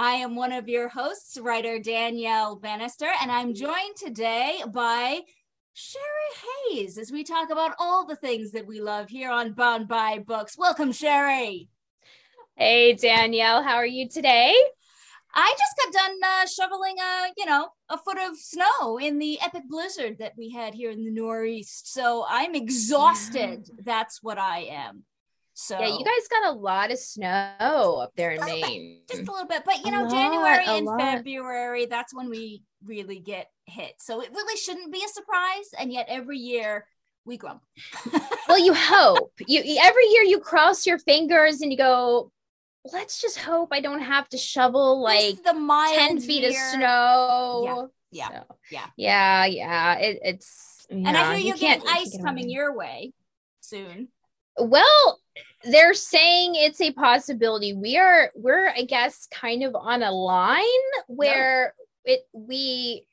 [0.00, 5.22] I am one of your hosts, writer Danielle Bannister, and I'm joined today by
[5.72, 9.88] Sherry Hayes as we talk about all the things that we love here on Bound
[9.88, 10.56] by Books.
[10.56, 11.68] Welcome, Sherry.
[12.54, 14.54] Hey, Danielle, how are you today?
[15.34, 19.40] I just got done uh, shoveling a, you know, a foot of snow in the
[19.40, 21.92] epic blizzard that we had here in the Northeast.
[21.92, 23.66] So I'm exhausted.
[23.66, 23.74] Yeah.
[23.82, 25.02] That's what I am.
[25.60, 29.00] So yeah, you guys got a lot of snow up there in Maine.
[29.08, 31.00] Bit, just a little bit, but you know, lot, January and lot.
[31.00, 33.94] February, that's when we really get hit.
[33.98, 35.70] So it really shouldn't be a surprise.
[35.76, 36.86] And yet every year
[37.24, 37.64] we grumble.
[38.48, 39.32] well, you hope.
[39.48, 42.30] You every year you cross your fingers and you go,
[42.92, 46.50] let's just hope I don't have to shovel like the 10 feet year.
[46.50, 47.90] of snow.
[48.12, 48.28] Yeah.
[48.30, 48.42] Yeah.
[48.42, 48.86] So, yeah.
[48.96, 49.44] Yeah.
[49.46, 49.98] Yeah.
[49.98, 53.12] It, it's, and I hear you, you getting ice coming your way
[53.60, 54.06] soon.
[54.56, 55.20] Well,
[55.64, 57.72] they're saying it's a possibility.
[57.72, 60.64] We are, we're, I guess, kind of on a line
[61.06, 62.14] where yeah.
[62.14, 63.06] it, we,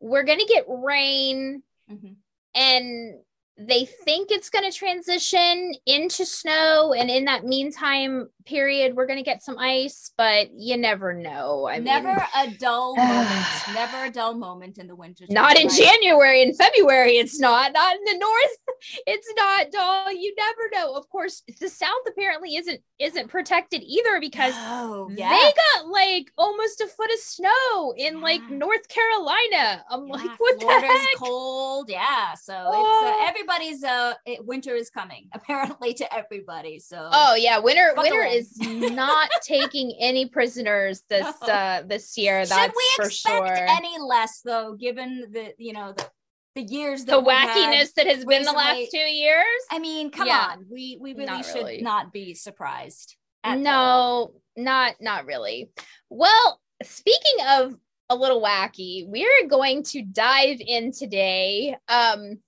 [0.00, 2.12] we're going to get rain mm-hmm.
[2.54, 3.14] and
[3.58, 9.18] they think it's going to transition into snow and in that meantime period we're going
[9.18, 13.46] to get some ice but you never know i mean never mean, a dull moment
[13.74, 17.96] never a dull moment in the winter not in january and february it's not not
[17.96, 18.76] in the north
[19.06, 24.20] it's not dull you never know of course the south apparently isn't isn't protected either
[24.20, 25.30] because oh, yeah.
[25.30, 28.22] they got like almost a foot of snow in yeah.
[28.22, 31.16] like north carolina i'm yeah, like what Florida's the heck?
[31.16, 33.02] cold yeah so oh.
[33.02, 36.78] it's uh, every everybody's uh winter is coming apparently to everybody.
[36.78, 38.32] So oh yeah, winter winter in.
[38.32, 41.52] is not taking any prisoners this no.
[41.52, 42.44] uh this year.
[42.46, 43.46] That's Should we for sure.
[43.46, 46.06] Any less though, given the you know the
[46.54, 49.44] the years the wackiness that has been the last two years.
[49.70, 50.48] I mean, come yeah.
[50.52, 51.82] on, we we really not should really.
[51.82, 53.16] not be surprised.
[53.46, 55.70] No, not not really.
[56.10, 57.74] Well, speaking of
[58.08, 61.76] a little wacky, we're going to dive in today.
[61.88, 62.38] Um,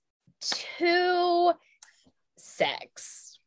[0.41, 1.53] to
[2.37, 3.39] sex.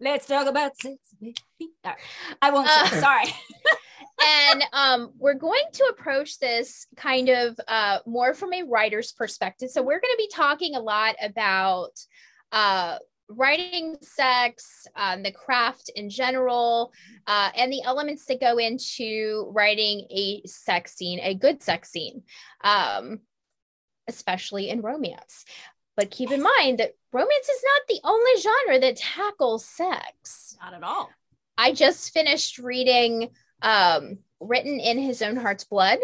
[0.00, 0.96] Let's talk about sex.
[1.20, 1.96] Right.
[2.40, 2.68] I won't.
[2.68, 3.24] Uh, sorry.
[4.50, 9.70] and um, we're going to approach this kind of uh, more from a writer's perspective.
[9.70, 11.92] So we're going to be talking a lot about
[12.52, 16.92] uh, writing sex, um, the craft in general,
[17.26, 22.22] uh, and the elements that go into writing a sex scene, a good sex scene,
[22.62, 23.20] um,
[24.08, 25.44] especially in romance.
[26.00, 30.56] But keep in mind that romance is not the only genre that tackles sex.
[30.62, 31.10] Not at all.
[31.58, 33.28] I just finished reading
[33.60, 35.98] um, Written in His Own Heart's Blood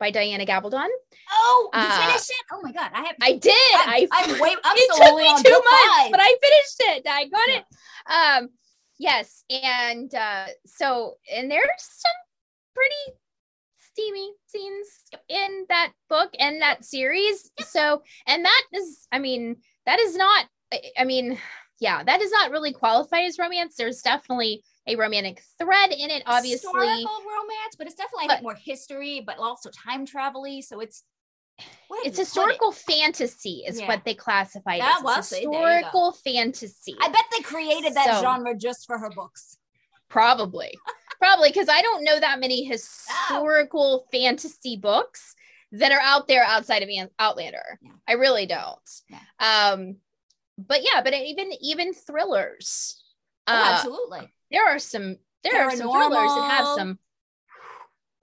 [0.00, 0.88] by Diana Gabaldon.
[1.30, 2.46] Oh, you uh, finished it?
[2.50, 3.16] Oh my god, I have.
[3.22, 3.52] I did.
[3.76, 4.08] I'm, I.
[4.10, 4.58] I'm wait.
[4.64, 6.10] I'm it took me two months, five.
[6.10, 7.06] but I finished it.
[7.08, 8.38] I got yeah.
[8.38, 8.42] it.
[8.42, 8.48] Um,
[8.98, 12.12] yes, and uh, so and there's some
[12.74, 13.16] pretty
[13.96, 14.86] steamy scenes
[15.28, 17.50] in that book and that series.
[17.60, 20.46] So, and that is, I mean, that is not,
[20.98, 21.38] I mean,
[21.80, 23.76] yeah, that does not really qualify as romance.
[23.76, 26.70] There's definitely a romantic thread in it, obviously.
[26.70, 31.02] Historical romance, but it's definitely but, more history, but also time travel So it's
[32.04, 33.88] it's historical fantasy is yeah.
[33.88, 35.30] what they classify that it as.
[35.30, 36.94] historical fantasy.
[37.00, 39.56] I bet they created that so, genre just for her books.
[40.08, 40.70] Probably.
[41.18, 44.08] Probably because I don't know that many historical oh.
[44.12, 45.34] fantasy books
[45.72, 46.88] that are out there outside of
[47.18, 47.78] Outlander.
[47.82, 47.90] Yeah.
[48.08, 48.78] I really don't.
[49.08, 49.70] Yeah.
[49.70, 49.96] Um,
[50.58, 53.02] but yeah, but even even thrillers.
[53.46, 54.32] Oh, uh, absolutely.
[54.50, 55.66] There are some there Paranormal.
[55.66, 56.98] are some thrillers that have some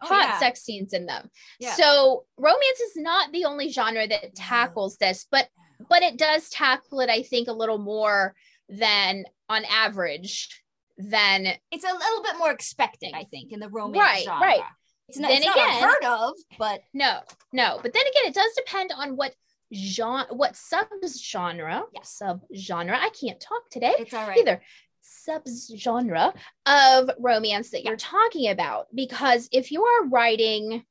[0.01, 0.39] oh, hot yeah.
[0.39, 1.29] sex scenes in them.
[1.59, 1.75] Yeah.
[1.75, 5.47] So romance is not the only genre that tackles this, but
[5.89, 8.35] but it does tackle it, I think, a little more
[8.69, 10.62] than on average
[10.97, 14.41] then it's a little bit more expected, I think, in the romance right, genre.
[14.41, 14.61] Right,
[15.09, 17.19] It's not, then it's again, not unheard of, but no,
[17.51, 17.79] no.
[17.81, 19.33] But then again, it does depend on what
[19.73, 20.87] genre, what sub
[21.17, 22.01] genre, yeah.
[22.03, 22.97] sub genre.
[22.97, 23.93] I can't talk today.
[23.97, 24.61] It's all right either.
[25.01, 25.41] Sub
[25.75, 26.33] genre
[26.65, 27.89] of romance that yeah.
[27.89, 30.85] you're talking about, because if you are writing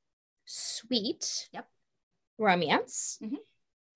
[0.45, 1.67] sweet yep.
[2.39, 3.37] romance, mm-hmm.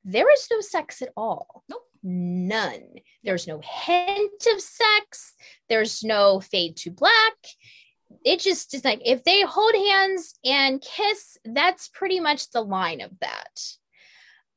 [0.06, 1.64] There is no sex at all.
[1.68, 2.94] Nope none.
[3.24, 5.34] There's no hint of sex.
[5.68, 7.34] There's no fade to black.
[8.24, 13.00] It just is like if they hold hands and kiss, that's pretty much the line
[13.00, 13.60] of that.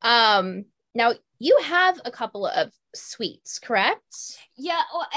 [0.02, 4.38] Um, now you have a couple of sweets, correct?
[4.56, 4.80] Yeah.
[4.94, 5.06] Well,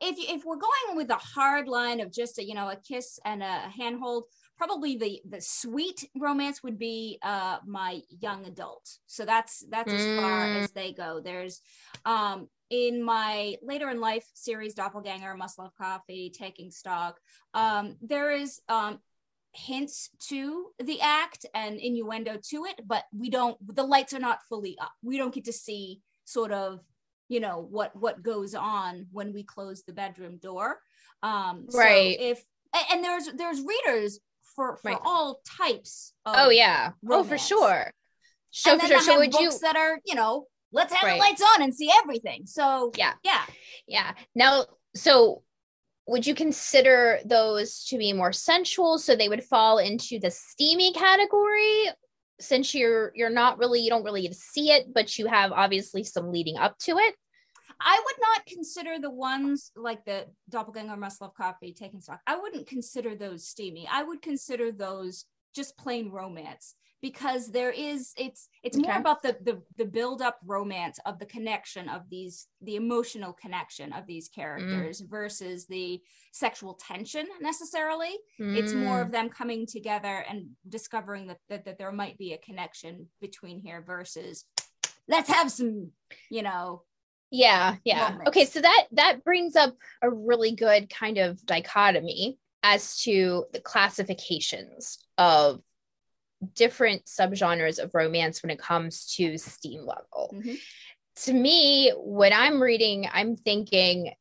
[0.00, 3.18] if if we're going with a hard line of just a you know a kiss
[3.24, 4.24] and a handhold,
[4.56, 8.98] probably the the sweet romance would be uh my young adult.
[9.06, 10.62] So that's that's as far Mm.
[10.62, 11.20] as they go.
[11.20, 11.60] There's
[12.04, 17.20] um in my later in life series doppelganger must love coffee taking stock
[17.54, 18.98] um there is um
[19.52, 24.42] hints to the act and innuendo to it but we don't the lights are not
[24.48, 26.80] fully up we don't get to see sort of
[27.28, 30.80] you know what what goes on when we close the bedroom door
[31.22, 32.16] um so Right.
[32.20, 32.44] if
[32.92, 34.18] and there's there's readers
[34.56, 34.98] for for Right.
[35.04, 37.92] all types of oh yeah oh for sure
[38.50, 40.92] so and for then sure so have would you books that are you know let's
[40.92, 41.14] have Right.
[41.14, 43.12] the lights on and see everything so Yeah.
[43.22, 43.42] yeah
[43.86, 44.12] Yeah.
[44.34, 44.64] Now,
[44.94, 45.42] so
[46.08, 48.98] would you consider those to be more sensual?
[48.98, 51.90] So they would fall into the steamy category
[52.38, 56.30] since you're you're not really you don't really see it, but you have obviously some
[56.32, 57.14] leading up to it.
[57.80, 62.20] I would not consider the ones like the doppelganger must love coffee taking stock.
[62.26, 63.88] I wouldn't consider those steamy.
[63.90, 69.36] I would consider those just plain romance because there is it's it's more about the
[69.42, 74.28] the the build up romance of the connection of these the emotional connection of these
[74.28, 76.00] characters versus the
[76.32, 78.14] sexual tension necessarily.
[78.38, 79.06] It's more Mm.
[79.06, 83.60] of them coming together and discovering that, that that there might be a connection between
[83.60, 84.44] here versus
[85.08, 85.90] let's have some
[86.30, 86.82] you know
[87.30, 88.10] Yeah, yeah.
[88.10, 88.28] moments.
[88.28, 93.60] Okay, so that that brings up a really good kind of dichotomy as to the
[93.60, 95.60] classifications of
[96.54, 100.32] different subgenres of romance when it comes to steam level.
[100.34, 100.58] Mhm.
[101.24, 104.14] To me, when I'm reading, I'm thinking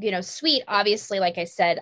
[0.00, 1.80] you know, sweet obviously like I said,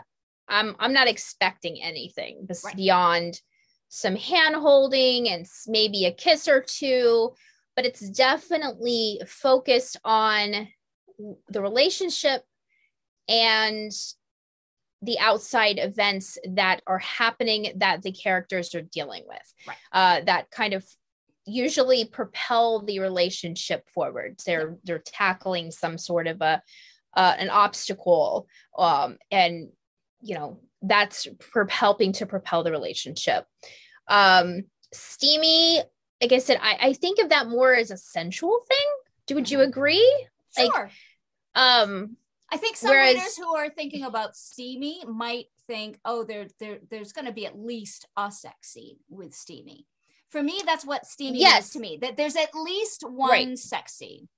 [0.48, 2.76] I'm I'm not expecting anything Right.
[2.76, 3.40] beyond
[3.88, 7.34] some hand holding and maybe a kiss or two
[7.76, 10.69] but it's definitely focused on
[11.48, 12.42] the relationship
[13.28, 13.92] and
[15.02, 19.76] the outside events that are happening that the characters are dealing with Right.
[19.92, 20.84] uh, that kind of
[21.44, 24.40] usually propel the relationship forward.
[24.46, 26.62] They're they're tackling some sort of a
[27.16, 28.46] uh, an obstacle
[28.78, 29.68] um, and
[30.20, 31.26] you know that's
[31.68, 33.44] helping to propel the relationship.
[34.08, 35.82] Um steamy
[36.22, 38.86] like I said, I, I think of that more as a sensual thing.
[39.26, 40.26] Do would you agree?
[40.56, 40.90] Like, Sure.
[41.54, 42.16] Um,
[42.50, 46.78] I think some whereas- readers who are thinking about steamy might think, oh, there, there
[46.90, 49.86] there's going to be at least a sex scene with steamy.
[50.30, 51.66] For me, that's what steamy Yes.
[51.66, 51.98] is to me.
[52.00, 53.58] That there's at least one Right.
[53.58, 54.28] sex scene.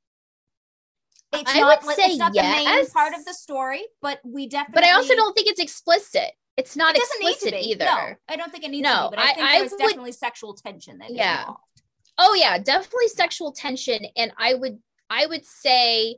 [1.32, 2.90] It's I not, would it's say not the main yes.
[2.92, 4.75] part of the story, but we definitely.
[4.75, 6.30] but I also don't think it's explicit.
[6.56, 7.70] It's not It doesn't need to explicit be.
[7.72, 7.84] either.
[7.84, 9.16] No, I don't think it needs No, to be.
[9.16, 11.40] But I, I- think there's would- definitely sexual tension that Yeah.
[11.40, 11.60] involved.
[12.16, 14.06] Oh yeah, definitely sexual tension.
[14.16, 14.78] And I would
[15.10, 16.16] I would say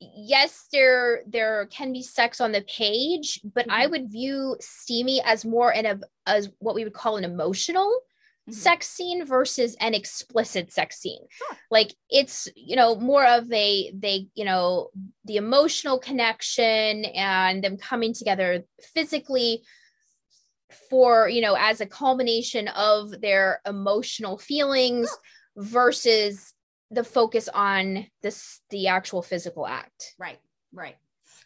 [0.00, 3.90] yes, there there can be sex on the page, but I Mhm.
[3.90, 8.00] would view steamy as more in a as what we would call an emotional
[8.48, 8.54] Mhm.
[8.54, 11.24] sex scene versus an explicit sex scene.
[11.30, 11.56] Sure.
[11.70, 14.88] Like it's, you know, more of a they, you know,
[15.24, 19.62] the emotional connection and them coming together physically
[20.90, 25.08] for, you know, as a culmination of their emotional feelings
[25.56, 26.52] versus
[26.90, 30.14] the focus on this the actual physical act.
[30.18, 30.38] Right,
[30.72, 30.96] right.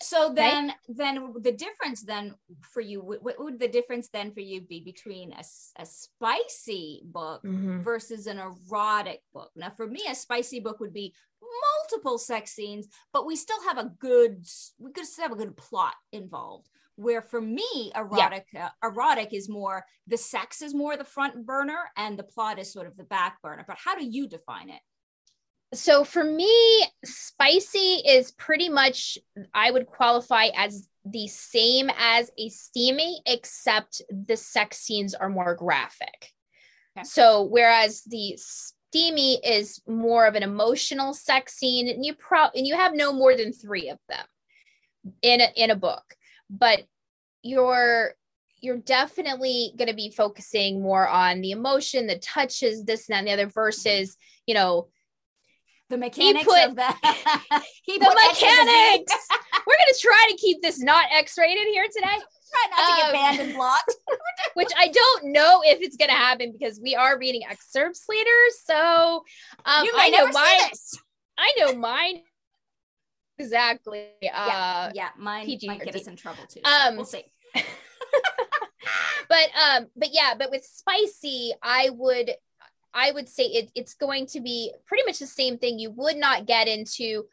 [0.03, 4.61] So then, then the difference then for you, what, would the difference then for you
[4.61, 5.43] be between a,
[5.79, 7.83] a spicy book Mm-hmm.
[7.83, 9.51] versus an erotic book?
[9.57, 11.15] Now, for me, a spicy book would be
[11.91, 14.45] multiple sex scenes, but we still have a good,
[14.79, 16.69] we could still have a good plot involved.
[16.97, 21.91] Where for me, erotic, uh, erotic is more the sex is more the front burner
[21.97, 23.65] and the plot is sort of the back burner.
[23.67, 24.81] But how do you define it?
[25.75, 29.19] So for me spicy is pretty much
[29.53, 35.55] i would qualify as the same as a steamy except the sex scenes are more
[35.55, 36.33] graphic
[36.97, 37.05] Okay.
[37.05, 42.67] so whereas the steamy is more of an emotional sex scene and you pro and
[42.67, 44.25] you have no more than three of them
[45.21, 46.15] in a, in a book
[46.49, 46.85] but
[47.43, 48.15] you're
[48.63, 53.19] you're definitely going to be focusing more on the emotion the touches this and that
[53.19, 54.89] and the other versus you know
[55.89, 56.99] The mechanics put- of that.
[57.83, 58.67] he the put X in the game.
[58.67, 59.29] mechanics.
[59.67, 62.17] We're gonna try to keep this not X-rated here today,
[62.49, 63.95] Try not to get Um, banned and blocked.
[64.55, 68.31] which I don't know if it's gonna happen because we are reading excerpts later.
[68.65, 68.75] So
[69.65, 70.71] um, I know mine.
[71.39, 72.23] I know mine
[73.39, 74.07] exactly.
[74.33, 76.61] Uh, yeah, mine PG might get us in trouble too.
[76.65, 77.25] so Um, we'll see.
[79.29, 82.31] but um, but yeah, but with spicy, I would.
[82.97, 85.79] I would say it, it's going to be pretty much the same thing.
[85.79, 87.27] You would not get into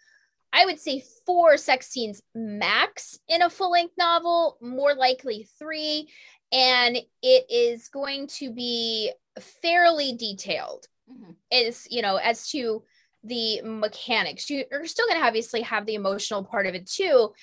[0.55, 6.07] I would say four sex scenes max in a full length novel, more likely three.
[6.51, 10.85] And it is going to be fairly detailed.
[11.11, 11.31] Mm-hmm.
[11.49, 12.83] Is, you know, as to
[13.23, 14.49] the mechanics.
[14.49, 17.33] You are still going to obviously have the emotional part of it too,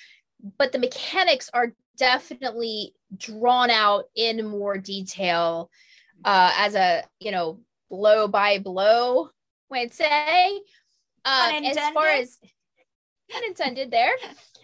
[0.57, 5.69] but the mechanics are definitely drawn out in more detail
[6.23, 7.59] uh, as a, you know,
[7.91, 9.29] blow by blow,
[9.71, 10.61] I'd say.
[11.23, 12.39] Um, as far as
[13.35, 14.13] unintended there.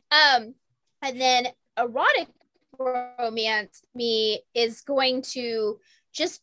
[0.09, 0.53] Um,
[1.01, 2.29] and then erotic
[2.79, 5.79] romance me is going to
[6.13, 6.41] just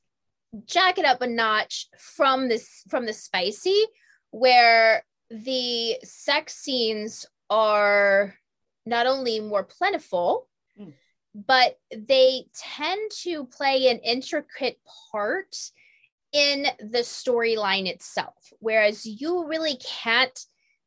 [0.67, 3.87] jack it up a notch from this from the spicy
[4.31, 8.35] where the sex scenes are
[8.85, 10.47] not only more plentiful
[10.79, 10.93] mm.
[11.35, 14.79] but they tend to play an intricate
[15.11, 15.57] part
[16.35, 20.38] in the storyline itself whereas you really can't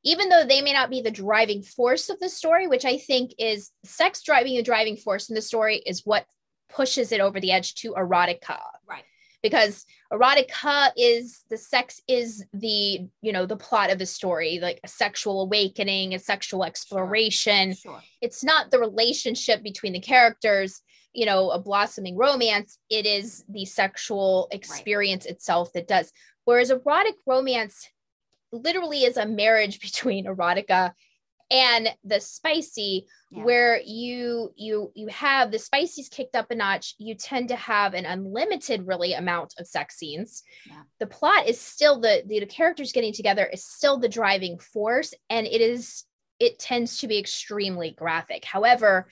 [0.03, 3.31] even though they may not be the driving force of the story which i think
[3.39, 6.25] is sex driving the driving force in the story is what
[6.69, 8.59] pushes it over the edge to erotica.
[8.87, 9.03] Right
[9.43, 14.79] because erotica is the sex is the you know the plot of the story like
[14.83, 17.93] a sexual awakening a sexual exploration sure.
[17.93, 18.01] Sure.
[18.21, 20.81] it's not the relationship between the characters
[21.13, 25.33] you know a blossoming romance it is the sexual experience right.
[25.33, 26.11] itself that does
[26.45, 27.89] whereas erotic romance
[28.51, 30.93] literally is a marriage between erotica
[31.49, 33.43] and the spicy yeah.
[33.43, 37.93] where you you you have the spices kicked up a notch you tend to have
[37.93, 40.81] an unlimited really amount of sex scenes yeah.
[40.99, 45.13] the plot is still the, the the characters getting together is still the driving force
[45.29, 46.03] and it is
[46.39, 49.07] it tends to be extremely graphic however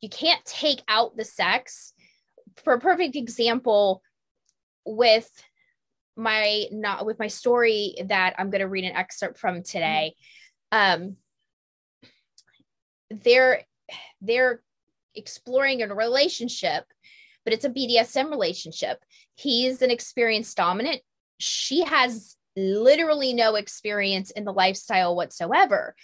[0.00, 1.94] you can't take out the sex
[2.62, 4.02] for a perfect example
[4.84, 5.30] with
[6.16, 10.14] my not with my story that i'm going to read an excerpt from today
[10.72, 11.02] mm-hmm.
[11.02, 11.16] um
[13.10, 13.62] they're
[14.20, 14.62] they're
[15.14, 16.84] exploring a relationship
[17.44, 19.02] but it's a bdsm relationship
[19.34, 21.00] he's an experienced dominant
[21.38, 25.94] she has literally no experience in the lifestyle whatsoever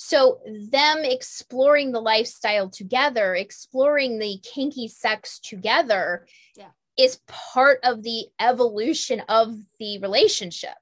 [0.00, 6.70] so them exploring the lifestyle together exploring the kinky sex together yeah.
[6.96, 10.74] is part of the evolution of the relationship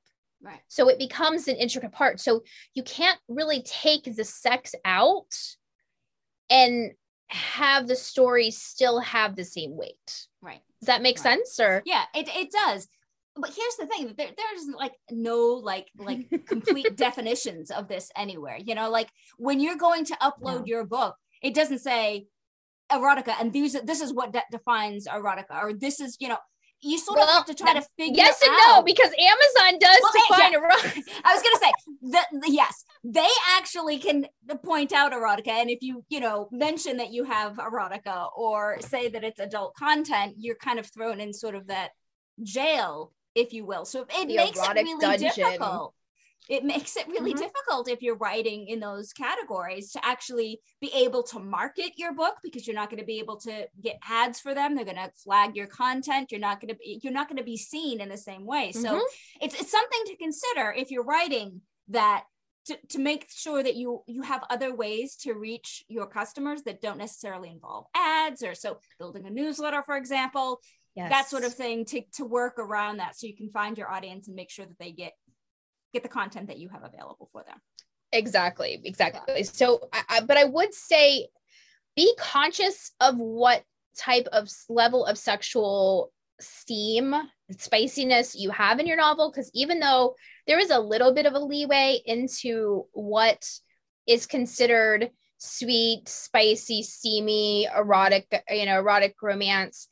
[0.43, 0.61] Right.
[0.69, 2.21] So it becomes an intricate part.
[2.21, 5.35] So you can't really take the sex out
[6.51, 6.93] and
[7.29, 10.27] have the story still have the same weight.
[10.41, 10.61] Right.
[10.81, 11.23] Does that make right.
[11.23, 11.59] sense?
[11.61, 12.89] Or yeah, it, it does.
[13.35, 18.59] But here's the thing: there, there's like no like like complete definitions of this anywhere.
[18.65, 20.65] You know, like when you're going to upload no.
[20.67, 22.27] your book, it doesn't say
[22.91, 26.39] erotica, and these this is what de- defines erotica, or this is you know
[26.87, 28.79] you sort well, of have to try to figure out yes and out.
[28.79, 30.59] no because amazon does well, define yeah.
[30.59, 31.73] erotica i was gonna say
[32.11, 34.27] that yes they actually can
[34.65, 39.09] point out erotica and if you you know mention that you have erotica or say
[39.09, 41.91] that it's adult content you're kind of thrown in sort of that
[42.43, 45.31] jail if you will so it the makes it really dungeon.
[45.35, 45.95] difficult
[46.49, 47.43] it makes it really mm-hmm.
[47.43, 52.35] difficult if you're writing in those categories to actually be able to market your book
[52.43, 55.11] because you're not going to be able to get ads for them they're going to
[55.23, 58.09] flag your content you're not going to be you're not going to be seen in
[58.09, 59.45] the same way so mm-hmm.
[59.45, 62.25] it's, it's something to consider if you're writing that
[62.67, 66.81] to, to make sure that you you have other ways to reach your customers that
[66.81, 70.61] don't necessarily involve ads or so building a newsletter for example
[70.97, 71.11] yes.
[71.11, 74.27] that sort of thing to, to work around that so you can find your audience
[74.27, 75.13] and make sure that they get
[75.93, 77.61] get the content that you have available for them
[78.13, 79.43] exactly exactly yeah.
[79.43, 81.29] so I, I, but i would say
[81.97, 83.63] be conscious of what
[83.97, 87.15] type of level of sexual steam
[87.51, 90.15] spiciness you have in your novel because even though
[90.47, 93.49] there is a little bit of a leeway into what
[94.07, 99.89] is considered sweet spicy steamy erotic you know erotic romance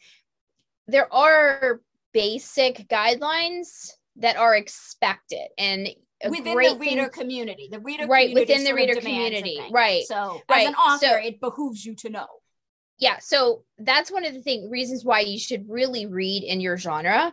[0.87, 1.81] there are
[2.13, 5.89] basic guidelines that are expected and
[6.29, 10.63] within the reader thing, community the reader right within the reader community right so right.
[10.63, 12.27] as an author so, it behooves you to know
[12.99, 16.77] yeah so that's one of the thing reasons why you should really read in your
[16.77, 17.33] genre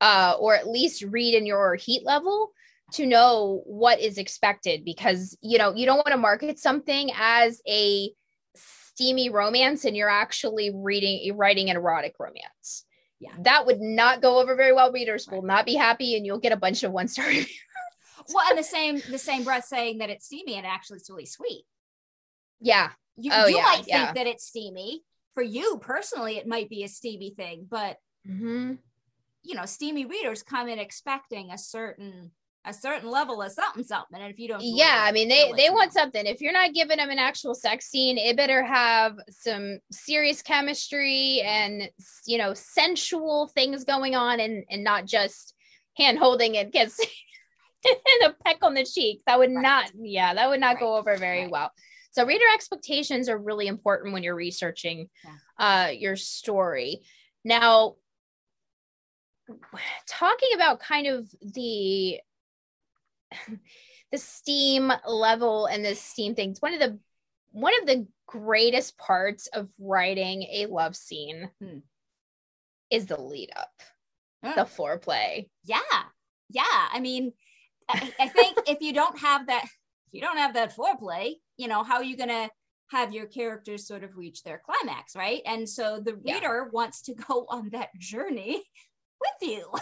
[0.00, 2.52] uh or at least read in your heat level
[2.92, 7.60] to know what is expected because you know you don't want to market something as
[7.66, 8.10] a
[8.54, 12.85] steamy romance and you're actually reading writing an erotic romance
[13.20, 15.36] yeah that would not go over very well readers right.
[15.36, 17.48] will not be happy and you'll get a bunch of one star reviews
[18.32, 21.26] well and the same the same breath saying that it's steamy and actually it's really
[21.26, 21.64] sweet
[22.60, 24.04] yeah you, oh, you yeah, might yeah.
[24.04, 25.02] think that it's steamy
[25.34, 27.96] for you personally it might be a steamy thing but
[28.28, 28.74] mm-hmm.
[29.42, 32.30] you know steamy readers come in expecting a certain
[32.66, 35.70] a certain level of something something and if you don't yeah i mean they they
[35.70, 39.78] want something if you're not giving them an actual sex scene it better have some
[39.92, 41.88] serious chemistry and
[42.26, 45.54] you know sensual things going on and and not just
[45.96, 46.98] hand holding and kiss
[47.84, 49.62] and a peck on the cheek that would right.
[49.62, 50.80] not yeah that would not right.
[50.80, 51.50] go over very right.
[51.50, 51.70] well
[52.10, 55.86] so reader expectations are really important when you're researching yeah.
[55.86, 57.00] uh, your story
[57.44, 57.94] now
[60.08, 62.18] talking about kind of the
[64.12, 66.98] the steam level and the steam things one of the
[67.52, 71.78] one of the greatest parts of writing a love scene hmm.
[72.90, 73.72] is the lead up
[74.44, 74.52] oh.
[74.54, 75.80] the foreplay yeah
[76.50, 77.32] yeah i mean
[77.88, 81.68] I, I think if you don't have that if you don't have that foreplay you
[81.68, 82.50] know how are you gonna
[82.90, 86.70] have your characters sort of reach their climax right and so the reader yeah.
[86.72, 88.62] wants to go on that journey
[89.20, 89.72] with you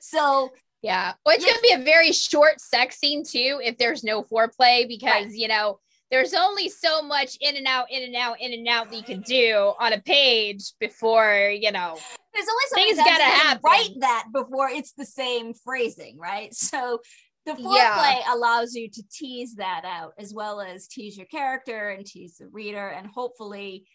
[0.00, 0.50] so
[0.82, 1.14] yeah.
[1.24, 1.52] Well, it's yeah.
[1.52, 5.34] going to be a very short sex scene too if there's no foreplay because, right.
[5.34, 5.80] you know,
[6.10, 9.02] there's only so much in and out, in and out, in and out that you
[9.02, 11.98] can do on a page before, you know,
[12.32, 13.60] there's only so things got to happen.
[13.64, 16.54] Write that before it's the same phrasing, right?
[16.54, 17.00] So
[17.46, 18.34] the foreplay yeah.
[18.34, 22.46] allows you to tease that out as well as tease your character and tease the
[22.48, 23.86] reader and hopefully,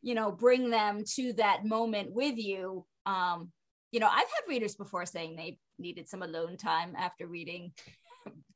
[0.00, 2.86] you know, bring them to that moment with you.
[3.06, 3.50] Um,
[3.90, 7.72] you know, I've had readers before saying they needed some alone time after reading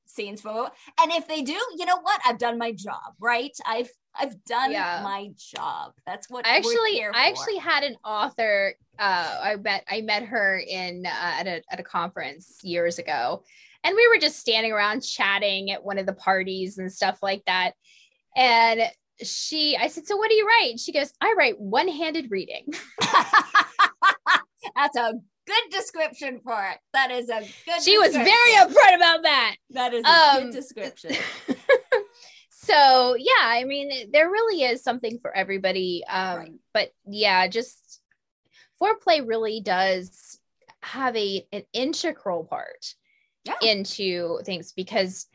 [0.06, 0.68] scenes from
[1.00, 2.20] and if they do you know what?
[2.26, 3.56] I've done my job right?
[3.66, 5.00] I've i've done yeah.
[5.02, 5.92] my job.
[6.06, 10.58] That's what i actually i actually had an author uh i met i met her
[10.58, 13.42] in uh, at a at a conference years ago.
[13.82, 17.42] And we were just standing around chatting at one of the parties and stuff like
[17.46, 17.72] that.
[18.36, 18.82] And
[19.22, 20.78] she i said so what do you write?
[20.78, 22.66] She goes i write one-handed reading.
[24.76, 25.14] That's a
[25.46, 26.78] good description for it.
[26.92, 27.82] That is a good.
[27.82, 29.56] She was very upfront about that.
[29.70, 31.12] That is a um, good description.
[32.50, 36.04] so yeah, I mean, there really is something for everybody.
[36.08, 36.52] Um, right.
[36.72, 38.00] But yeah, just
[38.80, 40.38] foreplay really does
[40.82, 42.94] have a an integral part
[43.44, 43.54] yeah.
[43.62, 45.26] into things because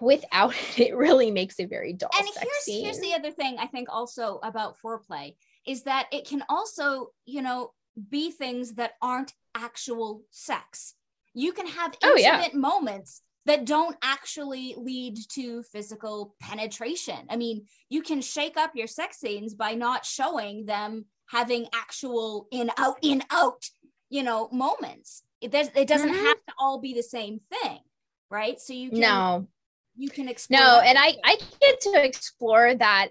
[0.00, 2.10] without it, it really makes it very dull.
[2.18, 2.84] And here's scene.
[2.84, 5.34] here's the other thing I think also about foreplay
[5.66, 10.94] is that it can also, you know, be things that aren't actual sex.
[11.34, 12.48] You can have intimate oh, yeah.
[12.54, 17.18] moments that don't actually lead to physical penetration.
[17.30, 22.46] I mean, you can shake up your sex scenes by not showing them having actual
[22.50, 23.64] in out in out,
[24.10, 25.22] you know, moments.
[25.40, 26.24] It, does, it doesn't mm-hmm.
[26.26, 27.78] have to all be the same thing,
[28.30, 28.60] right?
[28.60, 29.46] So you can no,
[29.96, 30.60] you can explore.
[30.60, 33.08] No, and I I get to explore that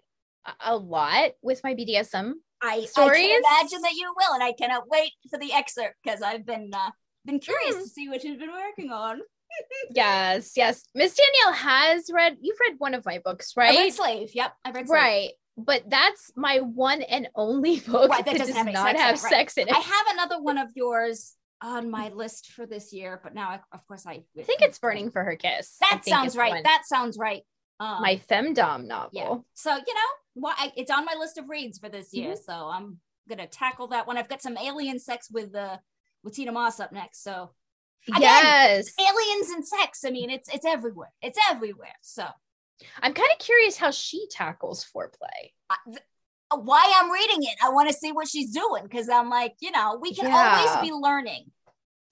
[0.65, 3.23] a lot with my BDSM I, Stories?
[3.23, 6.45] I can imagine that you will, and I cannot wait for the excerpt because I've
[6.45, 6.91] been uh,
[7.25, 7.83] been curious mm.
[7.83, 9.19] to see what you've been working on.
[9.91, 10.83] yes, yes.
[10.95, 12.37] Miss Danielle has read.
[12.41, 13.77] You've read one of my books, right?
[13.77, 14.31] I read Slave.
[14.33, 14.99] Yep, I've read Slave.
[14.99, 19.01] Right, but that's my one and only book right, that, that does have not sex
[19.01, 19.75] have in sex in it.
[19.75, 23.87] I have another one of yours on my list for this year, but now, of
[23.87, 25.75] course, I, I think it's Burning for Her Kiss.
[25.79, 26.63] That sounds right.
[26.63, 27.41] That sounds right.
[27.79, 29.09] Um, my femdom novel.
[29.13, 29.35] Yeah.
[29.53, 32.33] So you know, why it's on my list of reads for this year.
[32.33, 32.51] Mm-hmm.
[32.51, 34.17] So I'm gonna tackle that one.
[34.17, 35.77] I've got some alien sex with uh
[36.23, 37.23] with Tina Moss up next.
[37.23, 37.51] So
[38.07, 40.03] again, yes, aliens and sex.
[40.05, 41.11] I mean, it's it's everywhere.
[41.21, 41.95] It's everywhere.
[42.01, 42.25] So
[43.01, 45.51] I'm kind of curious how she tackles foreplay.
[45.85, 45.99] th-
[46.55, 47.57] why I'm reading it.
[47.63, 50.65] I want to see what she's doing because I'm like, you know, we can yeah.
[50.65, 51.51] always be learning.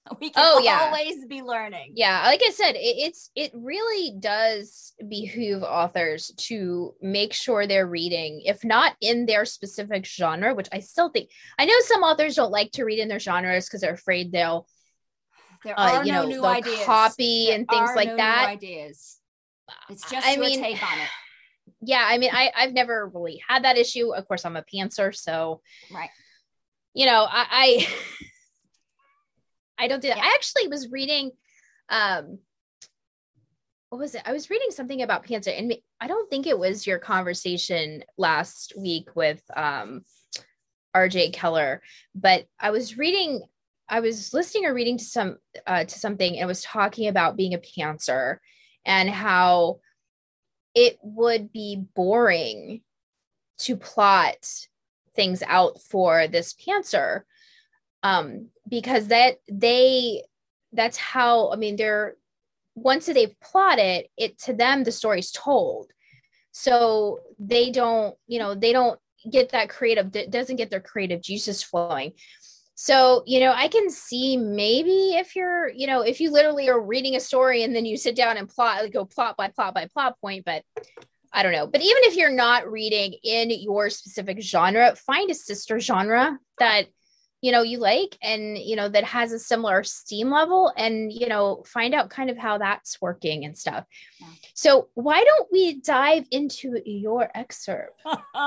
[0.20, 0.82] we can oh, yeah.
[0.84, 1.94] always be learning.
[1.96, 7.88] Yeah, like I said, it, it's it really does behoove authors to make sure they're
[7.88, 12.36] reading, if not in their specific genre, which I still think I know some authors
[12.36, 14.68] don't like to read in their genres because they're afraid they'll
[15.64, 16.86] there uh, are uh, you no know, new ideas.
[16.86, 18.48] copy there and things like no that.
[18.50, 19.18] ideas.
[19.90, 21.10] It's just I mean, take on it.
[21.82, 24.14] Yeah, I mean, I I've never really had that issue.
[24.14, 26.10] Of course, I'm a pantser, so right.
[26.94, 27.88] You know, I, I
[29.78, 30.18] I don't do that.
[30.18, 30.24] Yeah.
[30.24, 31.32] I actually was reading
[31.90, 32.40] um
[33.90, 34.24] what was it?
[34.26, 38.74] I was reading something about pantser and I don't think it was your conversation last
[38.78, 40.04] week with um
[40.96, 41.82] RJ Keller,
[42.14, 43.42] but I was reading
[43.88, 47.38] I was listening or reading to some uh, to something and it was talking about
[47.38, 48.38] being a pantser
[48.86, 49.80] and how
[50.74, 52.82] it would be boring
[53.60, 54.36] to plot
[55.16, 57.22] things out for this pantser
[58.06, 60.24] um, because that they
[60.74, 62.16] that's how I mean they're
[62.76, 65.92] once they've plotted it to them the story's told
[66.52, 69.00] so they don't you know they don't
[69.32, 72.14] get that creative doesn't get their creative juices flowing
[72.78, 76.80] So, you know, I can see maybe if you're, you know, if you literally are
[76.80, 79.74] reading a story and then you sit down and plot, like go plot by plot
[79.74, 80.62] by plot point, but
[81.32, 81.68] I don't know.
[81.68, 86.88] But even if you're not reading in your specific genre, find a sister genre that
[87.46, 91.28] you know you like and you know that has a similar steam level and you
[91.28, 93.86] know find out kind of how that's working and stuff
[94.20, 94.28] yeah.
[94.56, 98.02] so why don't we dive into your excerpt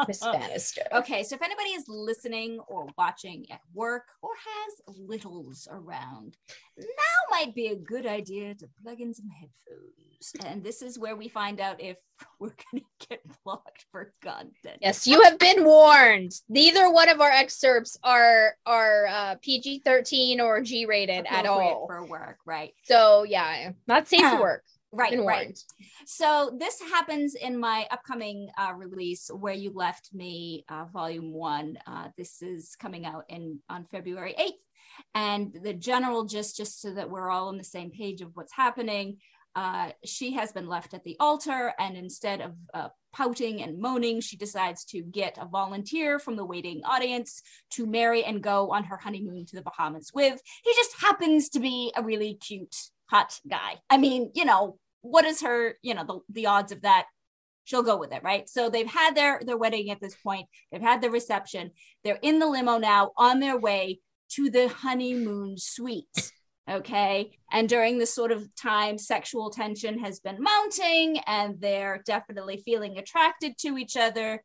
[0.08, 5.68] miss bannister okay so if anybody is listening or watching at work or has littles
[5.70, 6.37] around
[6.78, 9.98] now might be a good idea to plug in some headphones
[10.44, 11.96] and this is where we find out if
[12.40, 14.78] we're going to get blocked for content.
[14.80, 16.32] Yes, you have been warned.
[16.48, 21.86] Neither one of our excerpts are are uh, PG thirteen or G rated at all
[21.86, 22.72] for work, right?
[22.84, 24.64] So yeah, not safe for work.
[24.90, 25.58] Right, right.
[26.06, 31.78] So this happens in my upcoming uh, release, where you left me, uh, volume one.
[31.86, 34.62] Uh, this is coming out in on February eighth,
[35.14, 38.52] and the general gist, just so that we're all on the same page of what's
[38.52, 39.18] happening.
[39.54, 44.20] Uh, she has been left at the altar, and instead of uh, pouting and moaning,
[44.20, 48.84] she decides to get a volunteer from the waiting audience to marry and go on
[48.84, 50.40] her honeymoon to the Bahamas with.
[50.64, 52.76] He just happens to be a really cute,
[53.11, 53.76] hot guy.
[53.90, 57.06] I mean, you know, what is her, you know, the, the odds of that?
[57.64, 58.48] She'll go with it, right?
[58.48, 60.46] So they've had their their wedding at this point.
[60.70, 61.72] They've had the reception.
[62.02, 63.98] They're in the limo now, on their way
[64.30, 66.32] to the honeymoon suite.
[66.70, 67.38] Okay.
[67.50, 72.98] And during this sort of time, sexual tension has been mounting and they're definitely feeling
[72.98, 74.42] attracted to each other.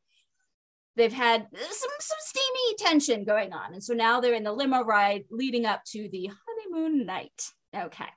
[0.96, 3.74] They've had some, some steamy tension going on.
[3.74, 7.50] And so now they're in the limo ride leading up to the honeymoon night.
[7.76, 8.10] Okay.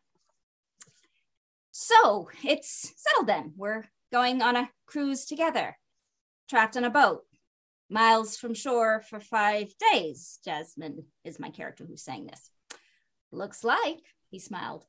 [1.73, 3.55] So it's settled then.
[3.57, 5.77] We're going on a cruise together,
[6.49, 7.26] trapped on a boat,
[7.89, 10.39] miles from shore for five days.
[10.45, 12.51] Jasmine is my character who's saying this.
[13.33, 14.85] Looks like, he smiled.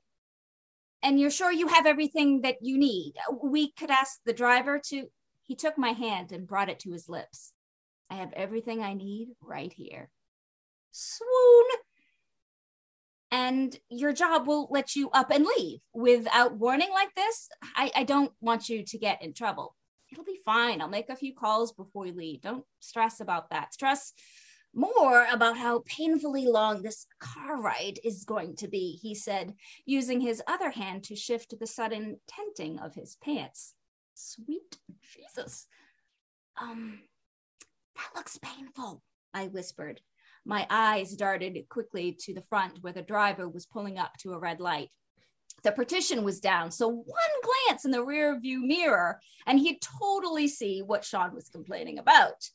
[1.04, 3.14] And you're sure you have everything that you need?
[3.44, 5.06] We could ask the driver to.
[5.44, 7.54] He took my hand and brought it to his lips.
[8.10, 10.10] I have everything I need right here.
[10.92, 11.66] Swoon.
[13.32, 17.48] And your job will let you up and leave without warning like this.
[17.76, 19.76] I, I don't want you to get in trouble.
[20.12, 20.82] It'll be fine.
[20.82, 22.42] I'll make a few calls before we leave.
[22.42, 23.74] Don't stress about that.
[23.74, 24.14] Stress
[24.74, 29.54] more about how painfully long this car ride is going to be, he said,
[29.86, 33.74] using his other hand to shift the sudden tenting of his pants.
[34.14, 35.68] Sweet Jesus.
[36.62, 37.00] Um,
[37.96, 39.02] that looks painful,
[39.34, 40.02] I whispered.
[40.46, 44.40] My eyes darted quickly to the front where the driver was pulling up to a
[44.40, 44.90] red light.
[45.64, 47.06] The partition was down, so one
[47.68, 52.50] glance in the rear view mirror, and he'd totally see what Sean was complaining about.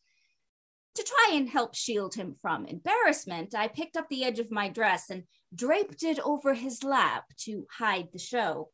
[0.94, 4.68] To try and help shield him from embarrassment, I picked up the edge of my
[4.68, 8.70] dress and draped it over his lap to hide the show.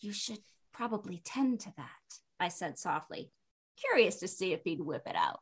[0.00, 0.40] You should
[0.72, 1.88] probably tend to that,
[2.38, 3.30] I said softly,
[3.78, 5.40] curious to see if he'd whip it out.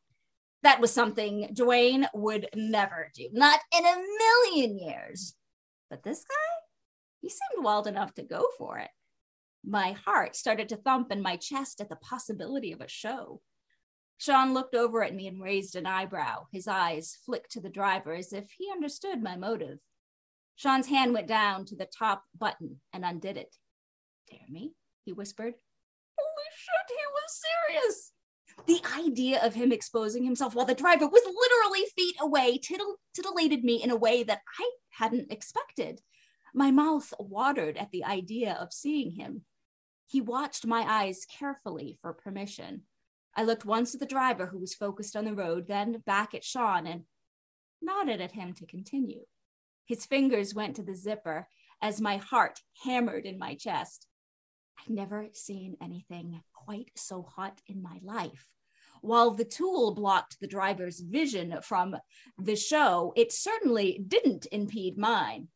[0.62, 5.34] That was something Dwayne would never do, not in a million years.
[5.88, 6.60] But this guy,
[7.20, 8.90] he seemed wild enough to go for it.
[9.64, 13.40] My heart started to thump in my chest at the possibility of a show.
[14.18, 16.46] Sean looked over at me and raised an eyebrow.
[16.52, 19.78] His eyes flicked to the driver as if he understood my motive.
[20.56, 23.56] Sean's hand went down to the top button and undid it.
[24.30, 24.74] Dare me?
[25.04, 25.54] he whispered.
[26.18, 27.42] Holy shit, he was
[27.86, 28.12] serious.
[28.66, 33.82] The idea of him exposing himself while the driver was literally feet away titillated me
[33.82, 36.02] in a way that I hadn't expected.
[36.54, 39.44] My mouth watered at the idea of seeing him.
[40.06, 42.82] He watched my eyes carefully for permission.
[43.36, 46.44] I looked once at the driver who was focused on the road, then back at
[46.44, 47.04] Sean and
[47.80, 49.24] nodded at him to continue.
[49.86, 51.48] His fingers went to the zipper
[51.80, 54.08] as my heart hammered in my chest.
[54.78, 58.48] I'd never seen anything quite so hot in my life.
[59.02, 61.96] While the tulle blocked the driver's vision from
[62.38, 65.48] the show, it certainly didn't impede mine.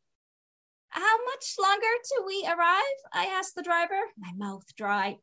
[0.94, 2.82] How much longer till we arrive?
[3.12, 5.18] I asked the driver, my mouth dry.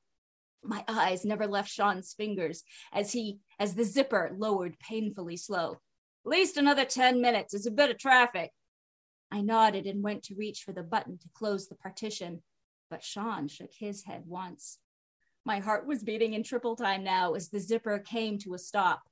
[0.62, 5.79] My eyes never left Sean's fingers as he as the zipper lowered painfully slow.
[6.25, 7.53] At least another 10 minutes.
[7.53, 8.51] It's a bit of traffic.
[9.31, 12.43] I nodded and went to reach for the button to close the partition,
[12.89, 14.77] but Sean shook his head once.
[15.45, 19.03] My heart was beating in triple time now as the zipper came to a stop.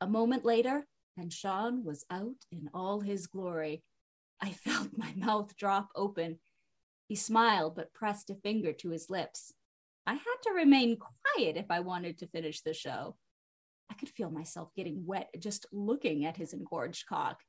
[0.00, 0.84] A moment later,
[1.16, 3.84] and Sean was out in all his glory.
[4.42, 6.38] I felt my mouth drop open.
[7.08, 9.52] He smiled but pressed a finger to his lips.
[10.06, 13.16] I had to remain quiet if I wanted to finish the show.
[13.90, 17.40] I could feel myself getting wet just looking at his engorged cock.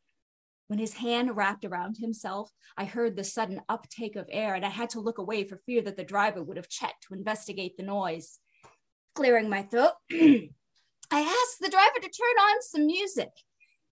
[0.67, 4.69] When his hand wrapped around himself, I heard the sudden uptake of air and I
[4.69, 7.83] had to look away for fear that the driver would have checked to investigate the
[7.83, 8.39] noise.
[9.13, 10.49] Clearing my throat, I
[11.11, 13.29] asked the driver to turn on some music.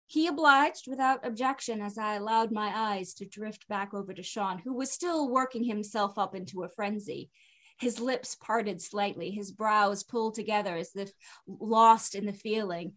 [0.10, 4.58] He obliged without objection as I allowed my eyes to drift back over to Sean,
[4.58, 7.30] who was still working himself up into a frenzy.
[7.78, 11.12] His lips parted slightly, his brows pulled together as if
[11.46, 12.94] lost in the feeling.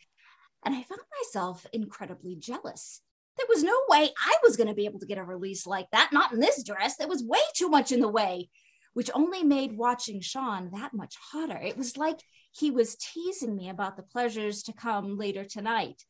[0.64, 3.02] And I found myself incredibly jealous.
[3.36, 5.90] There was no way I was going to be able to get a release like
[5.90, 6.96] that, not in this dress.
[6.96, 8.48] There was way too much in the way,
[8.94, 11.58] which only made watching Sean that much hotter.
[11.58, 12.20] It was like
[12.52, 16.06] he was teasing me about the pleasures to come later tonight.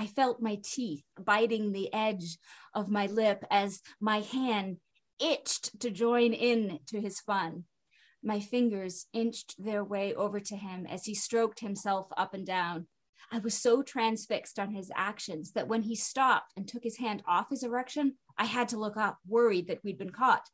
[0.00, 2.38] I felt my teeth biting the edge
[2.74, 4.78] of my lip as my hand
[5.18, 7.64] itched to join in to his fun.
[8.22, 12.86] My fingers inched their way over to him as he stroked himself up and down.
[13.30, 17.22] I was so transfixed on his actions that when he stopped and took his hand
[17.26, 20.48] off his erection, I had to look up, worried that we'd been caught.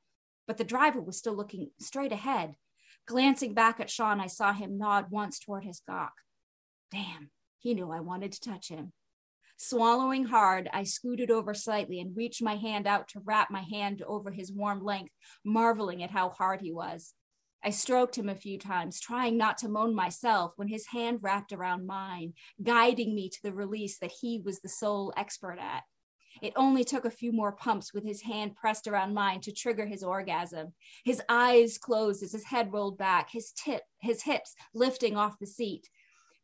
[0.48, 2.56] But the driver was still looking straight ahead.
[3.06, 6.14] Glancing back at Sean, I saw him nod once toward his gawk.
[6.90, 7.30] Damn,
[7.60, 8.92] he knew I wanted to touch him.
[9.58, 14.02] Swallowing hard, I scooted over slightly and reached my hand out to wrap my hand
[14.02, 15.14] over his warm length,
[15.44, 17.14] marveling at how hard he was.
[17.64, 21.52] I stroked him a few times, trying not to moan myself when his hand wrapped
[21.52, 25.84] around mine, guiding me to the release that he was the sole expert at.
[26.42, 29.86] It only took a few more pumps with his hand pressed around mine to trigger
[29.86, 30.74] his orgasm.
[31.04, 35.46] His eyes closed as his head rolled back, his tip, his hips lifting off the
[35.46, 35.88] seat,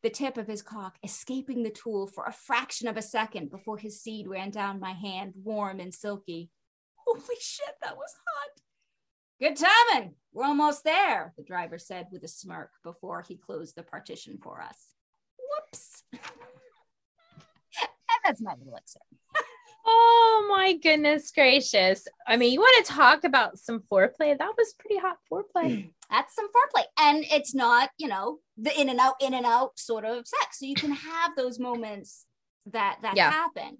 [0.03, 3.79] the tip of his cock escaping the tulle for a fraction of a second before
[3.79, 6.51] his seed ran down my hand, warm and silky.
[6.97, 8.61] Holy shit, that was hot.
[9.41, 10.15] Good timing.
[10.33, 14.61] We're almost there, the driver said with a smirk before he closed the partition for
[14.61, 14.95] us.
[15.38, 16.03] Whoops.
[16.12, 16.21] and
[18.25, 19.07] that's my little excerpt.
[19.85, 22.07] oh my goodness gracious.
[22.27, 24.37] I mean, you want to talk about some foreplay?
[24.37, 25.91] That was pretty hot foreplay.
[26.11, 26.85] That's some foreplay.
[26.99, 30.61] And it's not, you know, the in and out, in and out sort of sex.
[30.61, 32.27] So you can have those moments
[32.66, 33.31] that that yeah.
[33.31, 33.79] happen.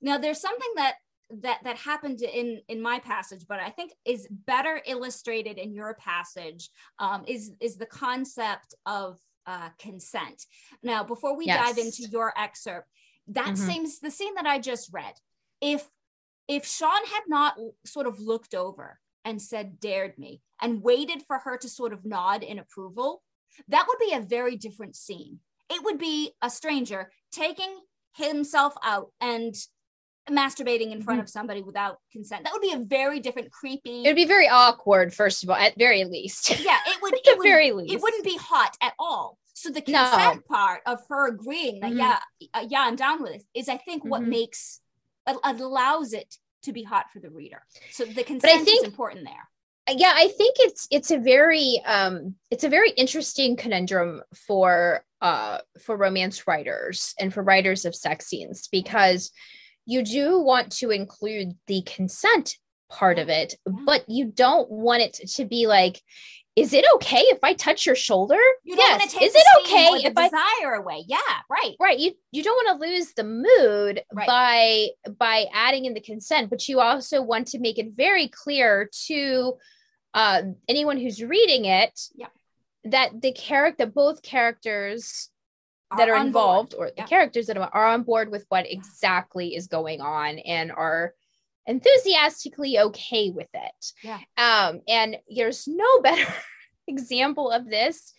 [0.00, 0.94] Now there's something that
[1.42, 5.94] that that happened in in my passage but i think is better illustrated in your
[5.94, 9.16] passage um, is is the concept of
[9.46, 10.44] uh, consent
[10.82, 11.68] now before we yes.
[11.68, 12.88] dive into your excerpt
[13.28, 13.54] that mm-hmm.
[13.54, 15.14] seems the scene that i just read
[15.60, 15.88] if
[16.48, 17.54] if sean had not
[17.86, 22.04] sort of looked over and said dared me and waited for her to sort of
[22.04, 23.22] nod in approval
[23.68, 27.72] that would be a very different scene it would be a stranger taking
[28.16, 29.54] himself out and
[30.28, 31.20] masturbating in front mm-hmm.
[31.20, 32.44] of somebody without consent.
[32.44, 34.02] That would be a very different creepy.
[34.04, 36.50] It would be very awkward, first of all, at very least.
[36.60, 37.14] Yeah, it would.
[37.14, 39.38] at it would, very least, it wouldn't be hot at all.
[39.54, 40.40] So the consent no.
[40.48, 41.98] part of her agreeing that mm-hmm.
[41.98, 42.18] yeah,
[42.54, 44.30] uh, yeah, I'm down with this is, I think, what mm-hmm.
[44.30, 44.80] makes
[45.44, 47.62] allows it to be hot for the reader.
[47.92, 49.49] So the consent think, is important there
[49.96, 55.58] yeah i think it's it's a very um it's a very interesting conundrum for uh
[55.80, 59.30] for romance writers and for writers of sex scenes because
[59.86, 62.56] you do want to include the consent
[62.90, 63.54] part of it,
[63.86, 66.00] but you don't want it to be like,
[66.56, 68.38] is it okay if I touch your shoulder?
[68.64, 69.14] You yes.
[69.14, 71.04] is it okay if I desire away?
[71.06, 71.76] Yeah, right.
[71.80, 71.98] Right.
[71.98, 74.26] You you don't want to lose the mood right.
[74.26, 78.90] by by adding in the consent, but you also want to make it very clear
[79.06, 79.54] to
[80.14, 82.26] uh, anyone who's reading it yeah.
[82.84, 85.30] that the character, both characters
[85.96, 86.90] that are involved board.
[86.90, 87.04] or yeah.
[87.04, 91.14] the characters that are on board with what exactly is going on and are
[91.66, 93.92] enthusiastically okay with it.
[94.02, 94.18] Yeah.
[94.36, 96.32] Um, and there's no better
[96.86, 98.12] example of this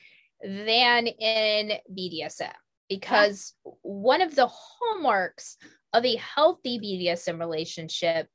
[0.43, 2.53] than in BDSM
[2.89, 3.71] because yeah.
[3.83, 5.57] one of the hallmarks
[5.93, 8.27] of a healthy BDSM relationship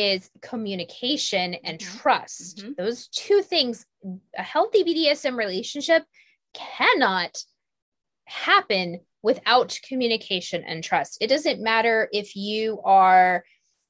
[0.00, 1.98] is communication and mm-hmm.
[1.98, 2.58] trust.
[2.58, 2.72] Mm-hmm.
[2.78, 3.84] Those two things,
[4.36, 6.04] a healthy BDSM relationship
[6.54, 7.36] cannot
[8.24, 11.18] happen without communication and trust.
[11.20, 13.44] It doesn't matter if you are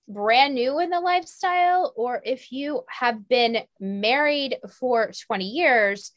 [0.09, 6.11] brand new in the lifestyle or if you have been married for 20 years,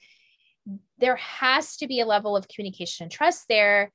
[0.97, 3.91] there has to be a level of communication and trust there.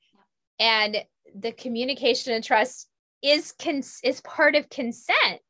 [0.61, 0.99] And
[1.35, 2.89] the communication and trust
[3.23, 5.43] is cons- is part of consent.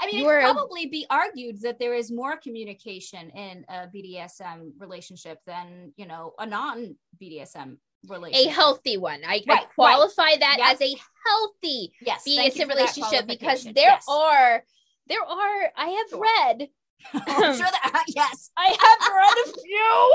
[0.00, 4.72] I mean, You're, it probably be argued that there is more communication in a BDSM
[4.78, 7.78] relationship than you know a non BDSM
[8.08, 8.50] relationship.
[8.50, 9.20] A healthy one.
[9.24, 10.40] I, right, I qualify right.
[10.40, 10.74] that yes.
[10.74, 14.04] as a healthy yes, BDSM relationship because there yes.
[14.08, 14.64] are
[15.08, 16.22] there are I have sure.
[16.22, 16.68] read
[17.12, 20.14] sure that, yes I have read a few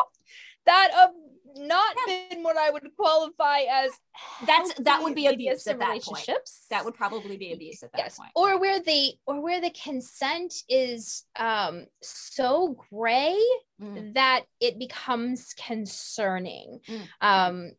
[0.65, 3.92] that um not been what I would qualify as
[4.46, 6.28] that's that would be abuse at that relationships.
[6.28, 6.70] Point.
[6.70, 8.18] That would probably be abuse at that yes.
[8.18, 8.32] point.
[8.36, 13.38] Or where the or where the consent is um so gray
[13.82, 14.14] mm.
[14.14, 16.80] that it becomes concerning.
[16.88, 17.02] Mm.
[17.22, 17.72] Um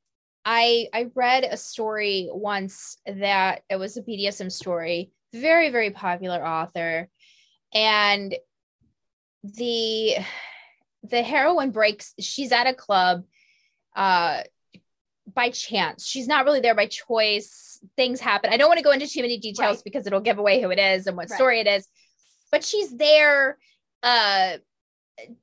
[0.44, 6.44] I I read a story once that it was a BDSM story, very very popular
[6.46, 7.08] author,
[7.74, 8.34] and
[9.44, 10.16] the
[11.02, 12.14] the heroine breaks.
[12.18, 13.24] She's at a club,
[13.96, 14.42] uh,
[15.34, 16.06] by chance.
[16.06, 17.78] She's not really there by choice.
[17.96, 18.52] Things happen.
[18.52, 19.84] I don't want to go into too many details right.
[19.84, 21.36] because it'll give away who it is and what right.
[21.36, 21.86] story it is.
[22.50, 23.58] But she's there,
[24.02, 24.58] uh,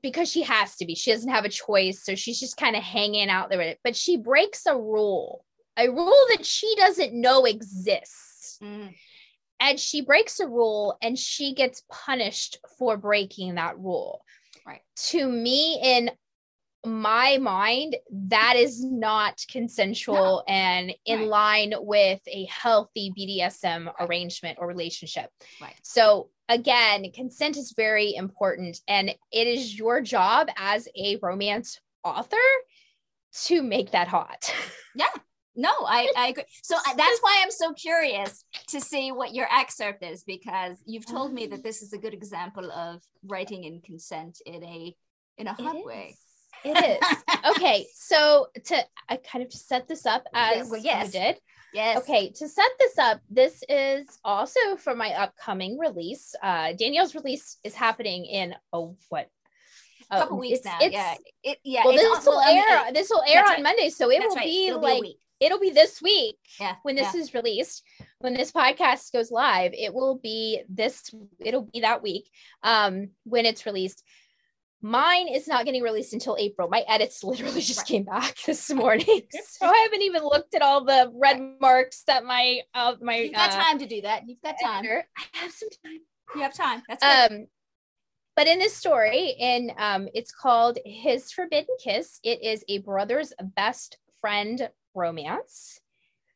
[0.01, 0.95] because she has to be.
[0.95, 2.03] She doesn't have a choice.
[2.03, 3.79] So she's just kind of hanging out there with it.
[3.83, 5.45] But she breaks a rule,
[5.77, 8.59] a rule that she doesn't know exists.
[8.61, 8.93] Mm.
[9.59, 14.23] And she breaks a rule and she gets punished for breaking that rule.
[14.65, 14.81] Right.
[15.07, 16.11] To me, in
[16.87, 20.53] my mind, that is not consensual no.
[20.53, 21.27] and in right.
[21.27, 23.95] line with a healthy BDSM right.
[24.01, 25.29] arrangement or relationship.
[25.61, 25.75] Right.
[25.83, 32.37] So again, consent is very important and it is your job as a romance author
[33.45, 34.53] to make that hot.
[34.95, 35.05] Yeah.
[35.55, 36.43] No, I, I agree.
[36.63, 41.05] So uh, that's why I'm so curious to see what your excerpt is because you've
[41.05, 41.61] told me that oh.
[41.63, 44.95] this is a good example of writing in consent in a
[45.37, 46.15] in a hot way.
[46.63, 47.55] It is.
[47.55, 48.77] okay, so to
[49.09, 51.05] I kind of set this up as yeah, well, yes.
[51.05, 51.39] you did.
[51.73, 51.97] Yes.
[51.99, 56.33] Okay, to set this up, this is also for my upcoming release.
[56.41, 59.29] Uh Danielle's release is happening in oh what
[60.09, 60.77] a couple weeks it's, now.
[60.81, 61.15] It's, yeah.
[61.43, 61.81] It, yeah.
[61.85, 62.93] Well, this will air.
[62.93, 63.63] This will air on right.
[63.63, 64.45] Monday, so it that's will right.
[64.45, 66.37] be it'll like be it'll be this week.
[66.59, 66.75] Yeah.
[66.83, 67.21] When this yeah.
[67.21, 67.83] is released,
[68.19, 71.13] when this podcast goes live, it will be this.
[71.39, 72.29] It'll be that week.
[72.63, 74.03] Um, when it's released.
[74.81, 76.67] Mine is not getting released until April.
[76.69, 77.87] My edits literally just right.
[77.87, 82.23] came back this morning, so I haven't even looked at all the red marks that
[82.23, 83.17] my uh, my.
[83.17, 84.27] You've got uh, time to do that.
[84.27, 84.85] You've got time.
[84.85, 85.07] Editor.
[85.17, 85.99] I have some time.
[86.35, 86.83] You have time.
[86.87, 87.37] That's good.
[87.37, 87.47] um.
[88.35, 92.19] But in this story, in um, it's called His Forbidden Kiss.
[92.23, 95.79] It is a brother's best friend romance.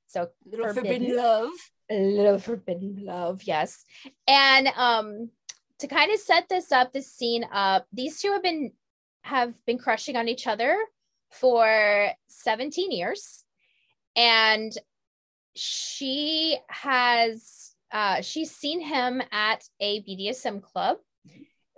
[0.08, 1.50] So little forbidden, forbidden love.
[1.92, 3.86] A little forbidden love, yes.
[4.28, 5.30] And um
[5.82, 8.72] to kind of set this up, this scene up, these two have been
[9.24, 10.78] have been crushing on each other
[11.32, 13.44] for 17 years.
[14.16, 14.72] And
[15.56, 20.98] she has uh she's seen him at a BDSM club,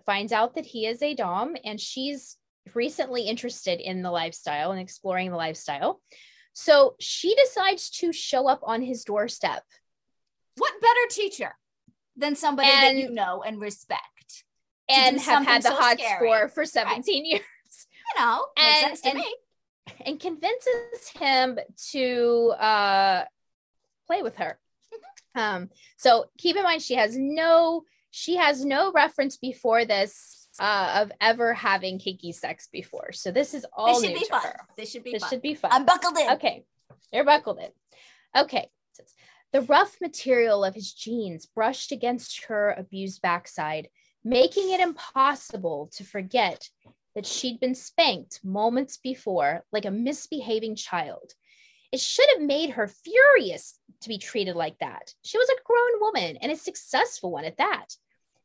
[0.06, 2.38] finds out that he is a Dom, and she's
[2.76, 6.02] recently interested in the lifestyle and exploring the lifestyle.
[6.52, 9.64] So she decides to show up on his doorstep.
[10.58, 11.56] What better teacher
[12.16, 14.44] than somebody and, that you know and respect?
[14.90, 16.28] And have had the so hots scary.
[16.28, 17.26] for for 17 right.
[17.30, 17.42] years.
[18.16, 19.36] You know, and, to and, me.
[20.06, 21.58] And convinces him
[21.92, 23.24] to uh
[24.08, 24.60] play with her.
[24.94, 25.40] Mm-hmm.
[25.40, 31.02] Um, so keep in mind she has no she has no reference before this uh,
[31.02, 33.12] of ever having kinky sex before.
[33.12, 34.42] So this is all this should be fun.
[34.44, 34.56] Her.
[34.78, 35.30] This should be this fun.
[35.30, 35.72] should be fun.
[35.74, 36.30] I'm buckled in.
[36.34, 36.64] Okay,
[37.12, 37.70] you're buckled in.
[38.42, 38.70] Okay.
[39.54, 43.88] The rough material of his jeans brushed against her abused backside,
[44.24, 46.68] making it impossible to forget
[47.14, 51.34] that she'd been spanked moments before like a misbehaving child.
[51.92, 55.14] It should have made her furious to be treated like that.
[55.24, 57.90] She was a grown woman and a successful one at that.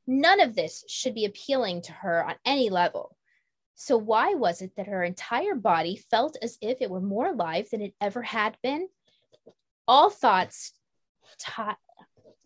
[0.06, 3.16] None of this should be appealing to her on any level.
[3.74, 7.70] So, why was it that her entire body felt as if it were more alive
[7.70, 8.88] than it ever had been?
[9.86, 10.72] All thoughts,
[11.38, 11.62] t-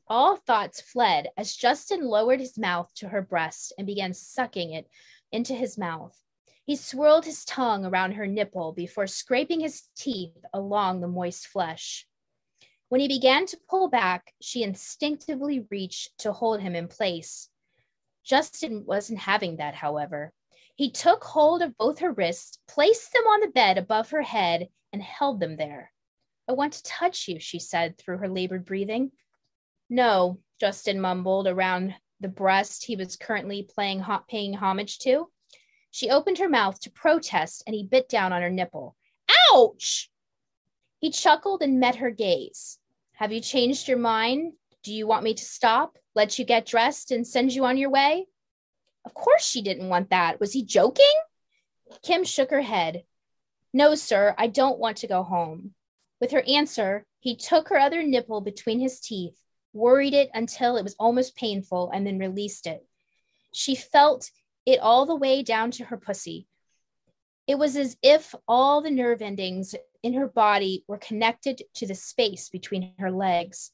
[0.09, 4.89] all thoughts fled as Justin lowered his mouth to her breast and began sucking it
[5.31, 6.17] into his mouth.
[6.65, 12.07] He swirled his tongue around her nipple before scraping his teeth along the moist flesh.
[12.89, 17.49] When he began to pull back, she instinctively reached to hold him in place.
[18.23, 20.33] Justin wasn't having that, however.
[20.77, 24.69] He took hold of both her wrists, placed them on the bed above her head,
[24.93, 25.93] and held them there.
[26.49, 29.13] I want to touch you, she said through her labored breathing.
[29.89, 35.29] No, Justin mumbled around the breast he was currently playing, paying homage to.
[35.91, 38.97] She opened her mouth to protest, and he bit down on her nipple.
[39.53, 40.11] Ouch!
[40.99, 42.79] He chuckled and met her gaze.
[43.15, 44.55] Have you changed your mind?
[44.83, 45.99] Do you want me to stop?
[46.15, 48.27] let you get dressed and send you on your way?
[49.05, 50.41] Of course she didn't want that.
[50.41, 51.15] Was he joking?
[52.03, 53.05] Kim shook her head.
[53.73, 55.75] No, sir, I don't want to go home.
[56.23, 59.37] With her answer, he took her other nipple between his teeth,
[59.73, 62.87] worried it until it was almost painful, and then released it.
[63.53, 64.31] She felt
[64.65, 66.47] it all the way down to her pussy.
[67.49, 71.97] It was as if all the nerve endings in her body were connected to the
[71.97, 73.73] space between her legs.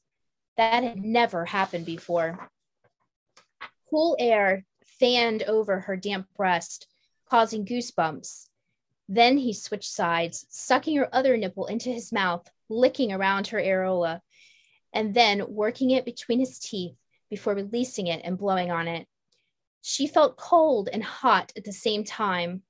[0.57, 2.49] That had never happened before.
[3.91, 4.65] Cool air
[4.99, 6.87] fanned over her damp breast,
[7.29, 8.48] causing goosebumps.
[9.11, 14.21] Then he switched sides, sucking her other nipple into his mouth, licking around her areola,
[14.93, 16.95] and then working it between his teeth
[17.27, 19.07] before releasing it and blowing on it.
[19.81, 22.61] She felt cold and hot at the same time.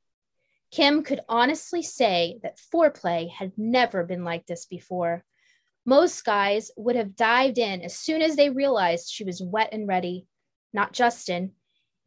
[0.71, 5.25] Kim could honestly say that foreplay had never been like this before.
[5.85, 9.89] Most guys would have dived in as soon as they realized she was wet and
[9.89, 10.25] ready.
[10.71, 11.51] Not Justin.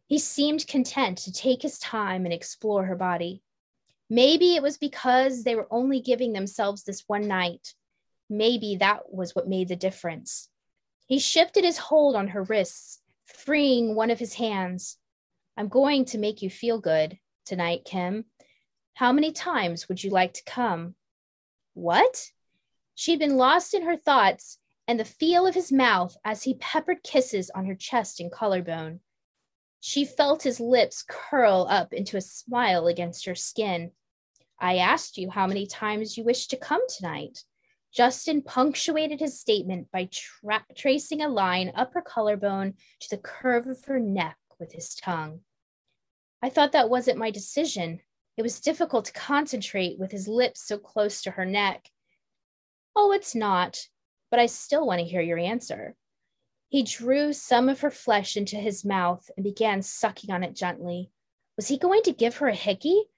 [0.06, 3.42] He seemed content to take his time and explore her body.
[4.12, 7.72] Maybe it was because they were only giving themselves this one night.
[8.28, 10.50] Maybe that was what made the difference.
[11.06, 14.98] He shifted his hold on her wrists, freeing one of his hands.
[15.56, 18.26] I'm going to make you feel good tonight, Kim.
[18.92, 20.94] How many times would you like to come?
[21.72, 22.32] What?
[22.94, 27.02] She'd been lost in her thoughts and the feel of his mouth as he peppered
[27.02, 29.00] kisses on her chest and collarbone.
[29.80, 33.90] She felt his lips curl up into a smile against her skin.
[34.62, 37.42] I asked you how many times you wished to come tonight.
[37.92, 43.66] Justin punctuated his statement by tra- tracing a line up her collarbone to the curve
[43.66, 45.40] of her neck with his tongue.
[46.40, 48.02] I thought that wasn't my decision.
[48.36, 51.90] It was difficult to concentrate with his lips so close to her neck.
[52.94, 53.80] Oh, it's not,
[54.30, 55.96] but I still want to hear your answer.
[56.68, 61.10] He drew some of her flesh into his mouth and began sucking on it gently.
[61.56, 63.08] Was he going to give her a hickey?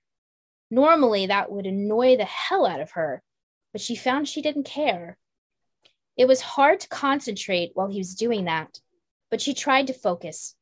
[0.74, 3.22] Normally, that would annoy the hell out of her,
[3.70, 5.16] but she found she didn't care.
[6.16, 8.80] It was hard to concentrate while he was doing that,
[9.30, 10.56] but she tried to focus.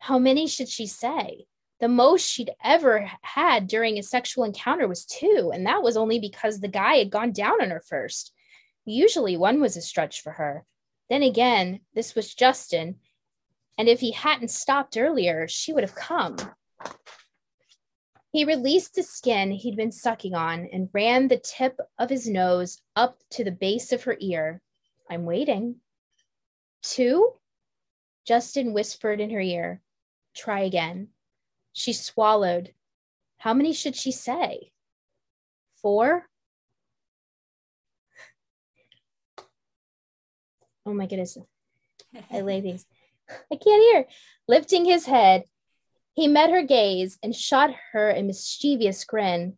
[0.00, 1.46] How many should she say?
[1.78, 6.18] The most she'd ever had during a sexual encounter was two, and that was only
[6.18, 8.32] because the guy had gone down on her first.
[8.84, 10.64] Usually one was a stretch for her.
[11.08, 12.96] Then again, this was Justin,
[13.78, 16.38] and if he hadn't stopped earlier, she would have come.
[18.32, 22.80] He released the skin he'd been sucking on and ran the tip of his nose
[22.94, 24.62] up to the base of her ear.
[25.10, 25.76] I'm waiting.
[26.82, 27.32] Two?
[28.24, 29.82] Justin whispered in her ear.
[30.34, 31.08] Try again.
[31.72, 32.72] She swallowed.
[33.38, 34.70] How many should she say?
[35.82, 36.26] Four?
[40.86, 41.36] Oh my goodness.
[42.30, 42.86] I lay these.
[43.28, 44.06] I can't hear.
[44.46, 45.44] Lifting his head,
[46.14, 49.56] he met her gaze and shot her a mischievous grin.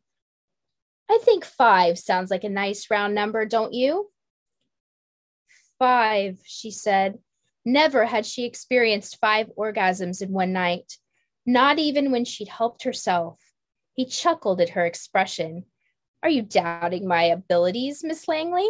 [1.11, 4.11] I think five sounds like a nice round number, don't you?
[5.79, 7.19] Five, she said.
[7.65, 10.97] Never had she experienced five orgasms in one night,
[11.47, 13.39] not even when she'd helped herself.
[13.95, 15.65] He chuckled at her expression.
[16.23, 18.69] Are you doubting my abilities, Miss Langley?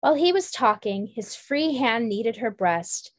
[0.00, 3.12] While he was talking, his free hand kneaded her breast.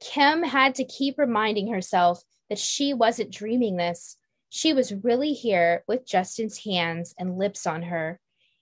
[0.00, 4.16] Kim had to keep reminding herself that she wasn't dreaming this.
[4.48, 8.20] She was really here with Justin's hands and lips on her.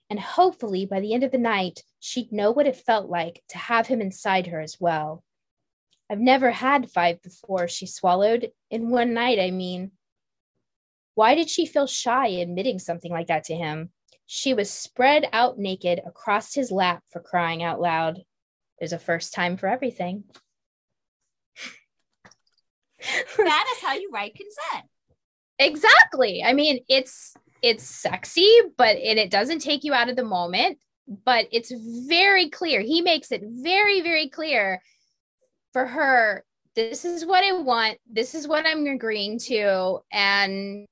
[0.09, 3.57] And hopefully, by the end of the night, she'd know what it felt like to
[3.57, 5.23] have him inside her as well.
[6.09, 8.51] I've never had five before, she swallowed.
[8.69, 9.91] In one night, I mean.
[11.15, 13.89] Why did she feel shy admitting something like that to him?
[14.27, 18.21] She was spread out naked across his lap for crying out loud.
[18.79, 20.25] There's a first time for everything.
[23.37, 24.85] That is how you write consent.
[25.59, 26.43] Exactly.
[26.43, 30.77] I mean, it's it's sexy, but and it doesn't take you out of the moment,
[31.07, 31.71] but it's
[32.07, 32.81] very clear.
[32.81, 34.81] He makes it very, very clear
[35.73, 36.43] for her.
[36.75, 37.97] This is what I want.
[38.11, 39.99] This is what I'm agreeing to.
[40.11, 40.85] And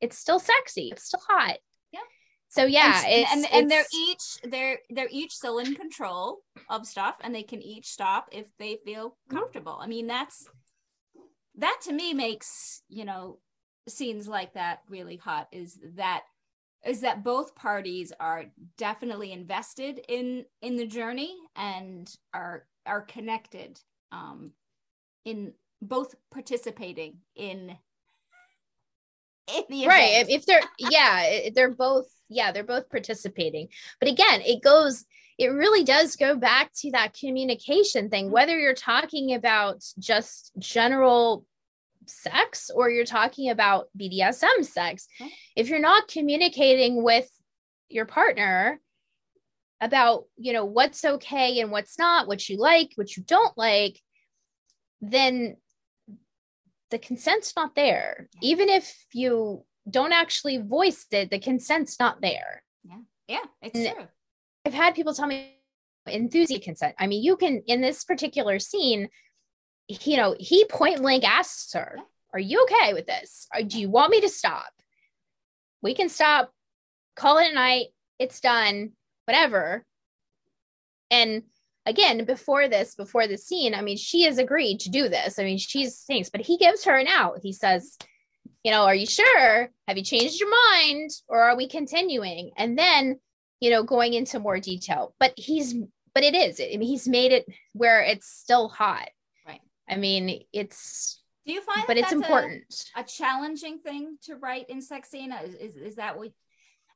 [0.00, 0.88] it's still sexy.
[0.90, 1.58] It's still hot.
[1.92, 2.00] Yeah.
[2.48, 6.38] So yeah, and, it's, and, it's, and they're each they're they're each still in control
[6.70, 9.36] of stuff and they can each stop if they feel Mm-hmm.
[9.36, 9.78] comfortable.
[9.80, 10.48] I mean, that's
[11.56, 13.38] that to me makes, you know,
[13.88, 16.24] scenes like that really hot is that
[16.84, 18.46] is that both parties are
[18.76, 23.80] definitely invested in in the journey and are are connected
[24.12, 24.50] um
[25.24, 25.52] in
[25.82, 27.76] both participating in
[29.70, 33.68] right if, they're yeah they're both yeah they're both participating.
[34.00, 35.04] But again it goes
[35.38, 41.44] it really does go back to that communication thing whether you're talking about just general
[42.06, 45.08] sex or you're talking about bdsm sex.
[45.20, 45.30] Mhm.
[45.56, 47.28] if you're not communicating with
[47.88, 48.80] your partner
[49.80, 54.00] about you know what's okay and what's not what you like what you don't like
[55.00, 55.56] then
[56.90, 62.62] the consent's not there even if you don't actually voice it, the consent's not there.
[62.84, 64.08] Yeah, yeah, it's And- true.
[64.64, 65.54] I've had people tell me
[66.08, 66.96] enthusiast consent.
[66.98, 69.08] I mean, you can in this particular scene,
[69.88, 72.04] you know, he point blank asks her, Yeah.
[72.32, 73.46] "Are you okay with this?
[73.54, 74.72] Or do you want me to stop?
[75.82, 76.52] We can stop.
[77.14, 77.88] Call it a night.
[78.18, 78.96] It's done.
[79.26, 79.86] Whatever."
[81.10, 81.44] And
[81.86, 85.38] again, before this, before the scene, I mean, she has agreed to do this.
[85.38, 87.38] I mean, she's thinks, but he gives her an out.
[87.42, 87.96] He says,
[88.64, 89.70] you know, are you sure?
[89.86, 92.50] Have you changed your mind or are we continuing?
[92.56, 93.20] And then,
[93.60, 95.14] you know, going into more detail.
[95.20, 95.74] But he's,
[96.14, 99.08] but it is, I mean, he's made it where it's still hot.
[99.46, 99.60] Right.
[99.88, 102.84] I mean, it's, Do you find but that it's that's a- important.
[102.96, 106.30] a challenging thing to write in sex scene is, is, is that what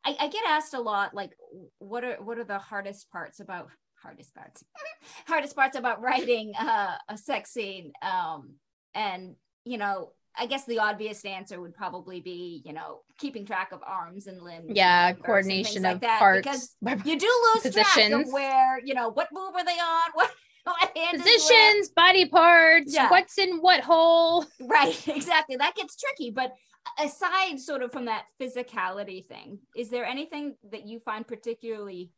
[0.05, 1.33] I, I get asked a lot like
[1.79, 3.69] what are what are the hardest parts about
[4.03, 4.65] hardest parts
[5.27, 8.55] hardest parts about writing uh, a sex scene um
[8.95, 9.35] and
[9.65, 13.81] you know i guess the obvious answer would probably be you know keeping track of
[13.87, 17.75] arms and limbs yeah, and coordination things like of that, parts, because you do lose
[17.75, 20.31] track of where you know what move are they on what
[20.65, 21.23] what hand is where.
[21.23, 23.11] positions, body parts, Yeah.
[23.11, 24.45] what's in what hole.
[24.61, 25.57] Right, exactly.
[25.57, 26.31] That gets tricky.
[26.31, 26.53] But
[26.99, 32.11] aside sort of from that physicality thing, is there anything that you find particularly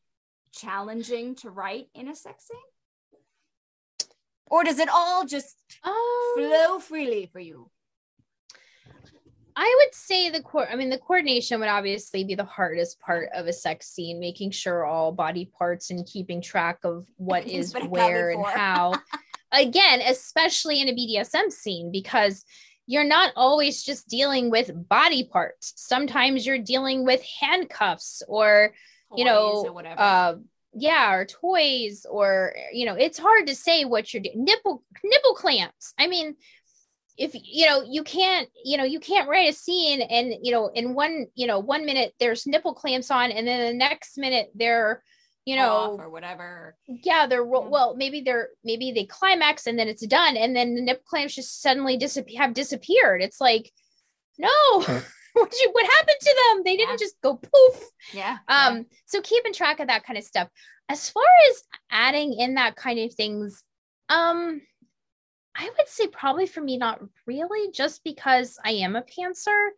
[0.52, 4.08] challenging to write in a sex scene?
[4.46, 5.94] Or does it all just Um,
[6.36, 7.70] flow freely for you?
[9.54, 10.68] I would say the core.
[10.68, 14.50] I mean, the coordination would obviously be the hardest part of a sex scene, making
[14.50, 18.94] sure all body parts and keeping track of what Everything's is been where and how.
[19.52, 22.44] Again, especially in a BDSM scene, because
[22.86, 25.74] you're not always just dealing with body parts.
[25.76, 28.74] Sometimes you're dealing with handcuffs or
[29.16, 30.00] you know, or whatever.
[30.00, 30.34] uh,
[30.74, 34.44] yeah, or toys, or you know, it's hard to say what you're doing.
[34.44, 35.92] Nipple nipple clamps.
[35.98, 36.34] I mean,
[37.18, 40.68] if you know, you can't, you know, you can't write a scene and you know,
[40.74, 44.50] in one, you know, one minute there's nipple clamps on, and then the next minute
[44.54, 45.02] they're,
[45.44, 46.74] you know, off or whatever.
[46.86, 47.68] yeah, they're ro- Yeah.
[47.68, 51.34] well, maybe they're maybe they climax and then it's done, and then the nipple clamps
[51.34, 53.20] just suddenly disappear have disappeared.
[53.22, 53.70] It's like,
[54.38, 54.48] no,
[55.40, 56.62] what you what happened to them?
[56.64, 57.04] They didn't Yeah.
[57.06, 57.82] just go poof.
[58.12, 58.38] Yeah.
[58.48, 60.48] Um, so keeping track of that kind of stuff.
[60.88, 63.62] As far as adding in that kind of things,
[64.08, 64.60] um,
[65.54, 69.68] I would say probably for me, not really, just because I am a pantser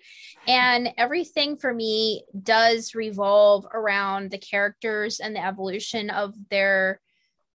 [0.47, 7.01] and everything for me does revolve around the characters and the evolution of their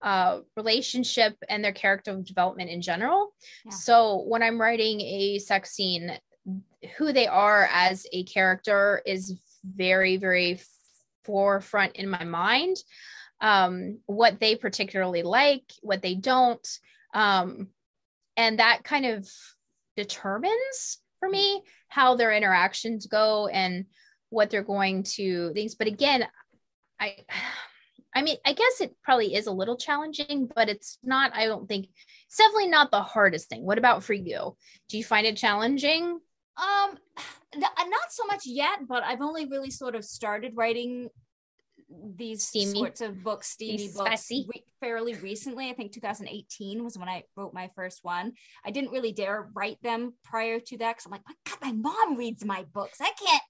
[0.02, 3.34] uh, relationship and their character development in general.
[3.66, 3.72] Yeah.
[3.72, 6.12] So when I'm writing a sex scene,
[6.98, 10.62] who they are as a character is very, very
[11.26, 12.78] forefront in my mind.
[13.42, 16.68] Um, what they particularly like, what they don't.
[17.14, 17.68] Um,
[18.36, 19.30] and that kind of
[19.96, 23.86] determines for me how their interactions go and
[24.30, 25.76] what they're going to things.
[25.76, 26.28] But again,
[27.00, 27.18] I
[28.16, 31.70] I mean, I guess it probably is a little challenging, but it's not, I don't
[31.70, 31.88] think
[32.26, 33.64] it's definitely not the hardest thing.
[33.64, 34.58] What about for you?
[34.90, 36.20] Do you find it challenging?
[36.60, 36.98] Um,
[37.56, 41.10] n- not so much yet, but I've only really sort of started writing
[42.16, 42.80] these Steamy.
[42.80, 45.70] sorts of books, steamy These books, re- fairly recently.
[45.70, 48.34] I think 2018 was when I wrote my first one.
[48.64, 51.72] I didn't really dare write them prior to that because I'm like, my God, my
[51.72, 53.00] mom reads my books.
[53.02, 53.42] I can't,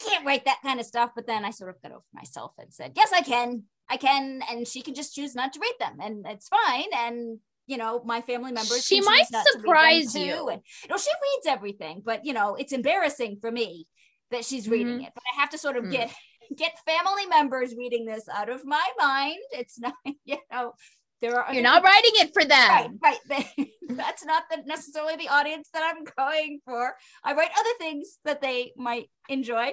[0.00, 1.10] I can't write that kind of stuff.
[1.14, 4.40] But then I sort of got over myself and said, yes, I can, I can,
[4.50, 6.88] and she can just choose not to read them, and it's fine.
[6.96, 8.84] And you know, my family members.
[8.84, 10.48] She might choose not to read them surprise you.
[10.48, 13.86] And you know, she reads everything, but you know, it's embarrassing for me
[14.32, 15.06] that she's reading Mhm.
[15.06, 15.12] it.
[15.14, 15.90] But I have to sort of Hmm.
[15.90, 16.10] get
[16.56, 19.36] get family members reading this out of my mind.
[19.52, 19.92] It's not,
[20.24, 20.72] you know,
[21.20, 22.98] there are You're not writing it for them.
[23.02, 23.18] right.
[23.28, 26.94] They- That's not the, necessarily the audience that I'm going for.
[27.24, 29.72] I write other things that they might enjoy.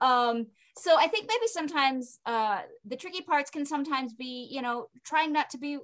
[0.00, 0.46] Um,
[0.78, 5.32] so I think maybe sometimes uh, the tricky parts can sometimes be, you know, trying
[5.32, 5.78] not to be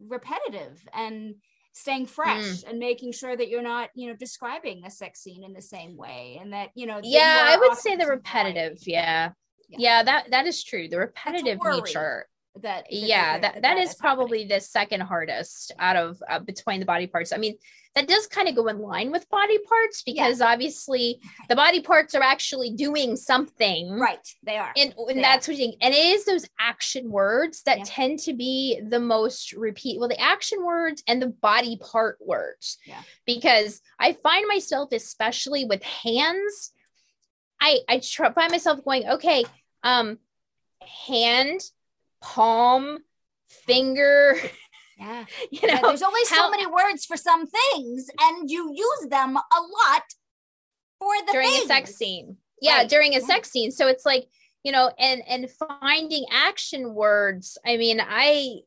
[0.00, 1.34] repetitive and
[1.72, 2.68] staying fresh mm.
[2.68, 5.96] and making sure that you're not, you know, describing a sex scene in the same
[5.96, 7.00] way, and that you know.
[7.02, 8.78] Yeah, I would say the repetitive.
[8.86, 9.30] Yeah.
[9.68, 9.76] Yeah.
[9.78, 10.88] Yeah, that that is true.
[10.88, 12.26] The repetitive nature.
[12.62, 14.00] That, yeah, that- that is happening.
[14.00, 17.32] probably the second hardest out of uh, between the body parts.
[17.32, 17.56] I mean,
[17.94, 22.14] that does kind of go in line with body parts because obviously the body parts
[22.14, 23.90] are actually doing something.
[23.90, 24.26] right.
[24.44, 24.72] They are.
[24.76, 25.76] And, and They that's what you think.
[25.80, 27.84] and it is those action words that Yeah.
[27.86, 32.78] tend to be the most repeat well the action words and the body part words
[32.86, 33.02] Yeah.
[33.26, 36.72] because i find myself especially with hands
[37.60, 39.44] i i try, find myself going okay
[39.82, 40.18] um
[40.80, 41.60] hand
[42.20, 42.98] palm
[43.48, 44.36] finger
[44.98, 45.24] yeah.
[45.50, 49.36] you Yeah, know there's only so many words for some things, and you use them
[49.36, 50.02] a lot
[50.98, 51.64] for the during things.
[51.64, 52.36] a sex scene.
[52.60, 52.88] Yeah, Right.
[52.88, 53.26] during a Yeah.
[53.26, 53.70] sex scene.
[53.70, 54.26] So it's like,
[54.64, 55.48] you know, and and
[55.80, 57.56] finding action words.
[57.64, 58.62] I mean, I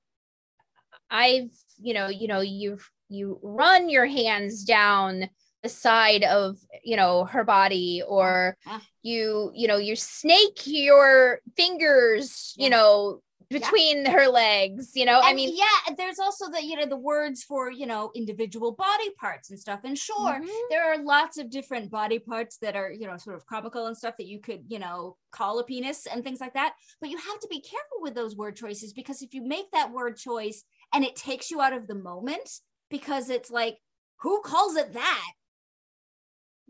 [1.10, 5.30] I've, you know, you know, you've you run your hands down
[5.64, 8.80] the side of, you know, her body or Yeah.
[9.04, 12.64] you, you know, you snake your fingers, Yeah.
[12.64, 13.22] you know,
[13.52, 13.60] Yeah.
[13.60, 15.20] between her legs, you know.
[15.22, 19.10] I mean, yeah, there's also the you know the words for you know individual body
[19.20, 19.82] parts and stuff.
[19.84, 20.48] And sure, mhm.
[20.70, 23.98] there are lots of different body parts that are you know sort of comical and
[23.98, 27.18] stuff that you could you know call a penis and things like that but you
[27.18, 30.64] have to be careful with those word choices because if you make that word choice
[30.94, 32.50] and it takes you out of the moment
[32.90, 33.78] because it's like
[34.18, 35.32] who calls it that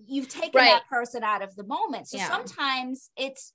[0.05, 0.69] you've taken Right.
[0.69, 2.27] that person out of the moment so Yeah.
[2.27, 3.53] sometimes it's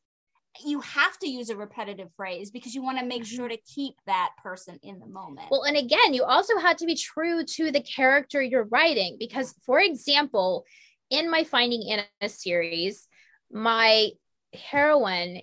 [0.64, 3.94] you have to use a repetitive phrase because you want to make sure to keep
[4.07, 5.48] that person in the moment Mm-hmm.
[5.50, 9.54] Well, and again, you also have to be true to the character you're writing because,
[9.64, 10.64] for example,
[11.11, 13.09] in my Finding Anna series,
[13.50, 14.11] my
[14.54, 15.42] heroine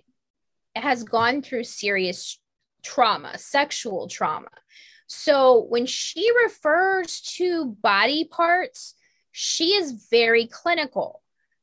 [0.76, 2.40] has gone through serious
[2.84, 4.50] trauma, sexual trauma.
[5.08, 8.96] So when she refers to body parts,
[9.32, 11.22] she is very clinical.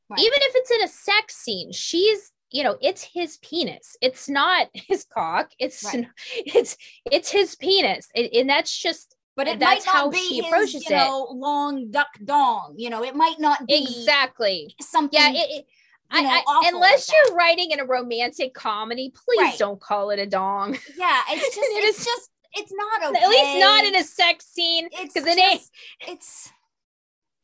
[0.09, 0.19] Right.
[0.19, 4.67] Even if it's in a sex scene, she's you know it's his penis it's not
[4.73, 6.07] his cock it's Right.
[6.37, 6.77] it's
[7.11, 10.35] it's his penis and, and that's just but it that's might not how be she
[10.41, 12.75] his, approaches you know, long duck dong.
[12.77, 15.17] You know, it might not be exactly something.
[15.19, 15.65] yeah it, it-
[16.13, 19.57] you know, I- awful unless like you're writing in a romantic comedy please Right.
[19.57, 23.23] don't call it a dong yeah, it's just, It it's is- just, it's not okay.
[23.23, 25.61] at least not in a sex scene It's 'cause it ain't-
[26.09, 26.51] It's,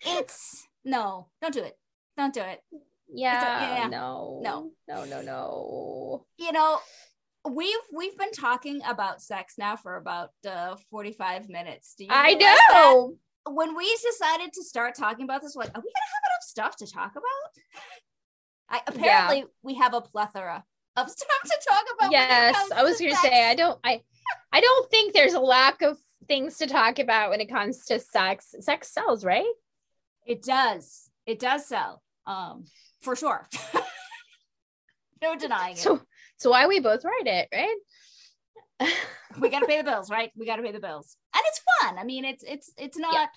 [0.02, 1.78] it's no, don't do it.
[2.18, 2.62] Don't do it.
[3.10, 3.88] Yeah, yeah.
[3.88, 4.72] no No.
[4.88, 6.80] no no no You know,
[7.50, 11.96] we've we've been talking about sex now for about uh, forty five minutes.
[11.98, 12.70] Do you i realize that?
[12.74, 13.16] know
[13.50, 16.44] When we decided to start talking about this, we're like, are we gonna have enough
[16.44, 17.52] stuff to talk about?
[18.70, 20.64] I, apparently, we have a plethora
[20.98, 22.12] of stuff to talk about.
[22.12, 23.28] yes i was to gonna sex.
[23.34, 24.02] say i don't i
[24.52, 25.96] i don't think there's a lack of
[26.28, 29.46] things to talk about when it comes to sex sex sells right
[30.26, 31.10] It does.
[31.26, 32.02] It does sell.
[32.26, 32.66] Um,
[33.08, 33.48] for sure.
[35.22, 35.80] no denying it.
[35.80, 36.02] so
[36.36, 37.78] so why we both write it right
[39.40, 40.30] we gotta pay the bills, right?
[40.36, 41.16] We gotta pay the bills.
[41.34, 41.98] And it's fun.
[41.98, 43.30] I mean, it's it's it's not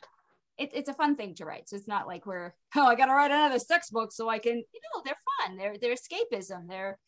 [0.58, 1.68] it, it's a fun thing to write.
[1.68, 4.56] So it's not like we're oh, I gotta write another sex book so I can,
[4.56, 5.56] you know, they're fun.
[5.56, 6.68] They're they're escapism.
[6.68, 6.98] They're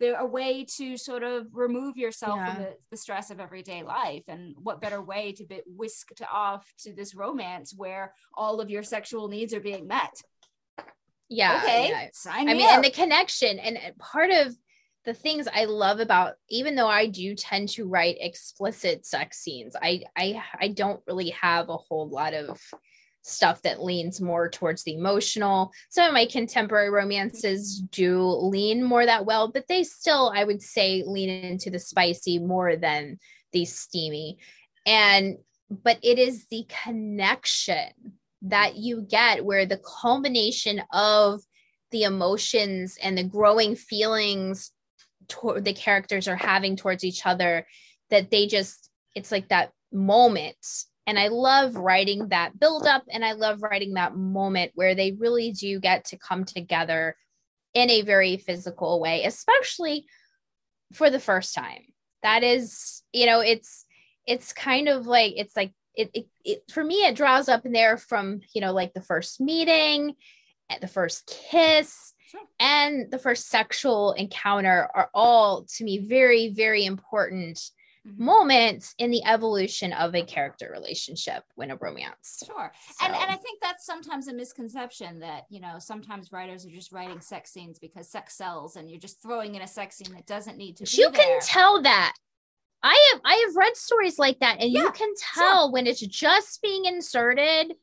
[0.00, 4.24] they're a way to sort of remove yourself from the, the stress of everyday life.
[4.26, 8.82] And what better way to be whisked off to this romance where all of your
[8.82, 10.20] sexual needs are being met?
[11.28, 12.08] Yeah okay, yeah.
[12.12, 12.74] sign I me mean, up.
[12.76, 14.56] and the connection, and and part of
[15.04, 19.76] the things I love about, even though I do tend to write explicit sex scenes,
[19.80, 22.60] I I I don't really have a whole lot of
[23.22, 25.72] stuff that leans more towards the emotional.
[25.90, 30.62] Some of my contemporary romances do lean more that well, but they still, I would
[30.62, 33.18] say, lean into the spicy more than
[33.52, 34.38] the steamy.
[34.86, 37.90] And but it is the connection
[38.42, 41.40] that you get where the culmination of
[41.90, 44.72] the emotions and the growing feelings
[45.28, 47.66] toward the characters are having towards each other
[48.10, 50.56] that they just it's like that moment.
[51.08, 55.12] And i love writing that build up and i love writing that moment where they
[55.12, 57.16] really do get to come together
[57.74, 60.06] in a very physical way especially
[60.92, 61.82] for the first time.
[62.22, 63.84] That is you know it's
[64.26, 67.72] it's kind of like it's like it, it, it for me it draws up in
[67.72, 70.14] there from you know like the first meeting
[70.80, 72.40] the first kiss Sure.
[72.58, 77.70] and the first sexual encounter are all to me very very important
[78.06, 78.18] Mhm.
[78.20, 82.72] moments in the evolution of a character relationship when a romance Sure.
[83.02, 86.70] And So- and I think that's sometimes a misconception that, you know, sometimes writers are
[86.70, 90.14] just writing sex scenes because sex sells and you're just throwing in a sex scene
[90.14, 92.12] that doesn't need to be you can tell that
[92.82, 96.00] i have i have read stories like that and Yeah, you can tell when it's
[96.00, 97.74] just being inserted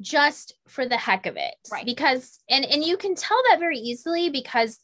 [0.00, 1.84] just for the heck of it Right.
[1.86, 4.78] because and and you can tell that very easily because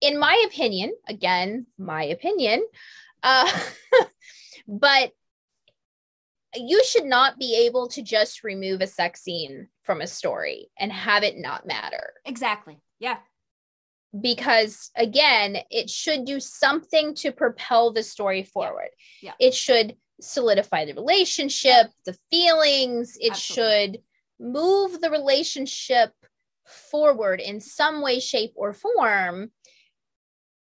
[0.00, 2.64] in my opinion again my opinion
[3.22, 3.50] uh
[4.68, 5.12] but
[6.56, 10.92] you should not be able to just remove a sex scene from a story and
[10.92, 12.78] have it not matter Exactly.
[13.00, 13.16] Yeah.
[14.20, 18.88] Because again it should do something to propel the story forward
[19.22, 19.32] Yeah.
[19.40, 23.74] it should solidify the relationship the feelings it Absolutely.
[23.92, 23.98] should
[24.38, 26.12] move the relationship
[26.64, 29.50] forward in some way shape or form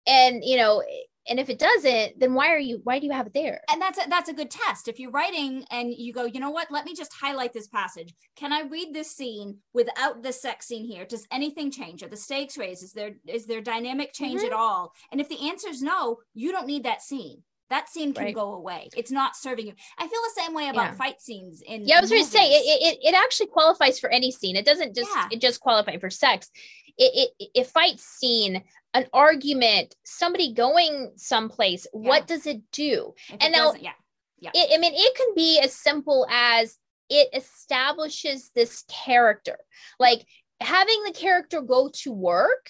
[0.06, 0.82] and you know
[1.28, 3.80] and if it doesn't then why are you why do you have it there and
[3.80, 6.70] that's a, that's a good test if you're writing and you go you know what
[6.70, 10.84] let me just highlight this passage can i read this scene without the sex scene
[10.84, 14.52] here does anything change are the stakes raised is there is there dynamic change mm-hmm.
[14.52, 18.12] at all and if the answer is no you don't need that scene that scene
[18.12, 18.34] can right.
[18.34, 18.88] go away.
[18.96, 19.72] It's not serving you.
[19.98, 20.94] I feel the same way about yeah.
[20.94, 21.86] fight scenes in.
[21.86, 22.98] Yeah, I was going to say it, it.
[23.02, 24.54] It actually qualifies for any scene.
[24.54, 25.28] It doesn't just yeah.
[25.32, 26.50] it just qualify for sex.
[26.96, 28.62] It, it it fight scene
[28.94, 32.08] an argument, somebody going someplace, yeah.
[32.08, 33.12] what does it do?
[33.28, 33.92] If and it now, yeah,
[34.38, 34.50] yeah.
[34.54, 36.78] It, I mean, it can be as simple as
[37.10, 39.58] it establishes this character,
[39.98, 40.24] like
[40.60, 42.68] having the character go to work.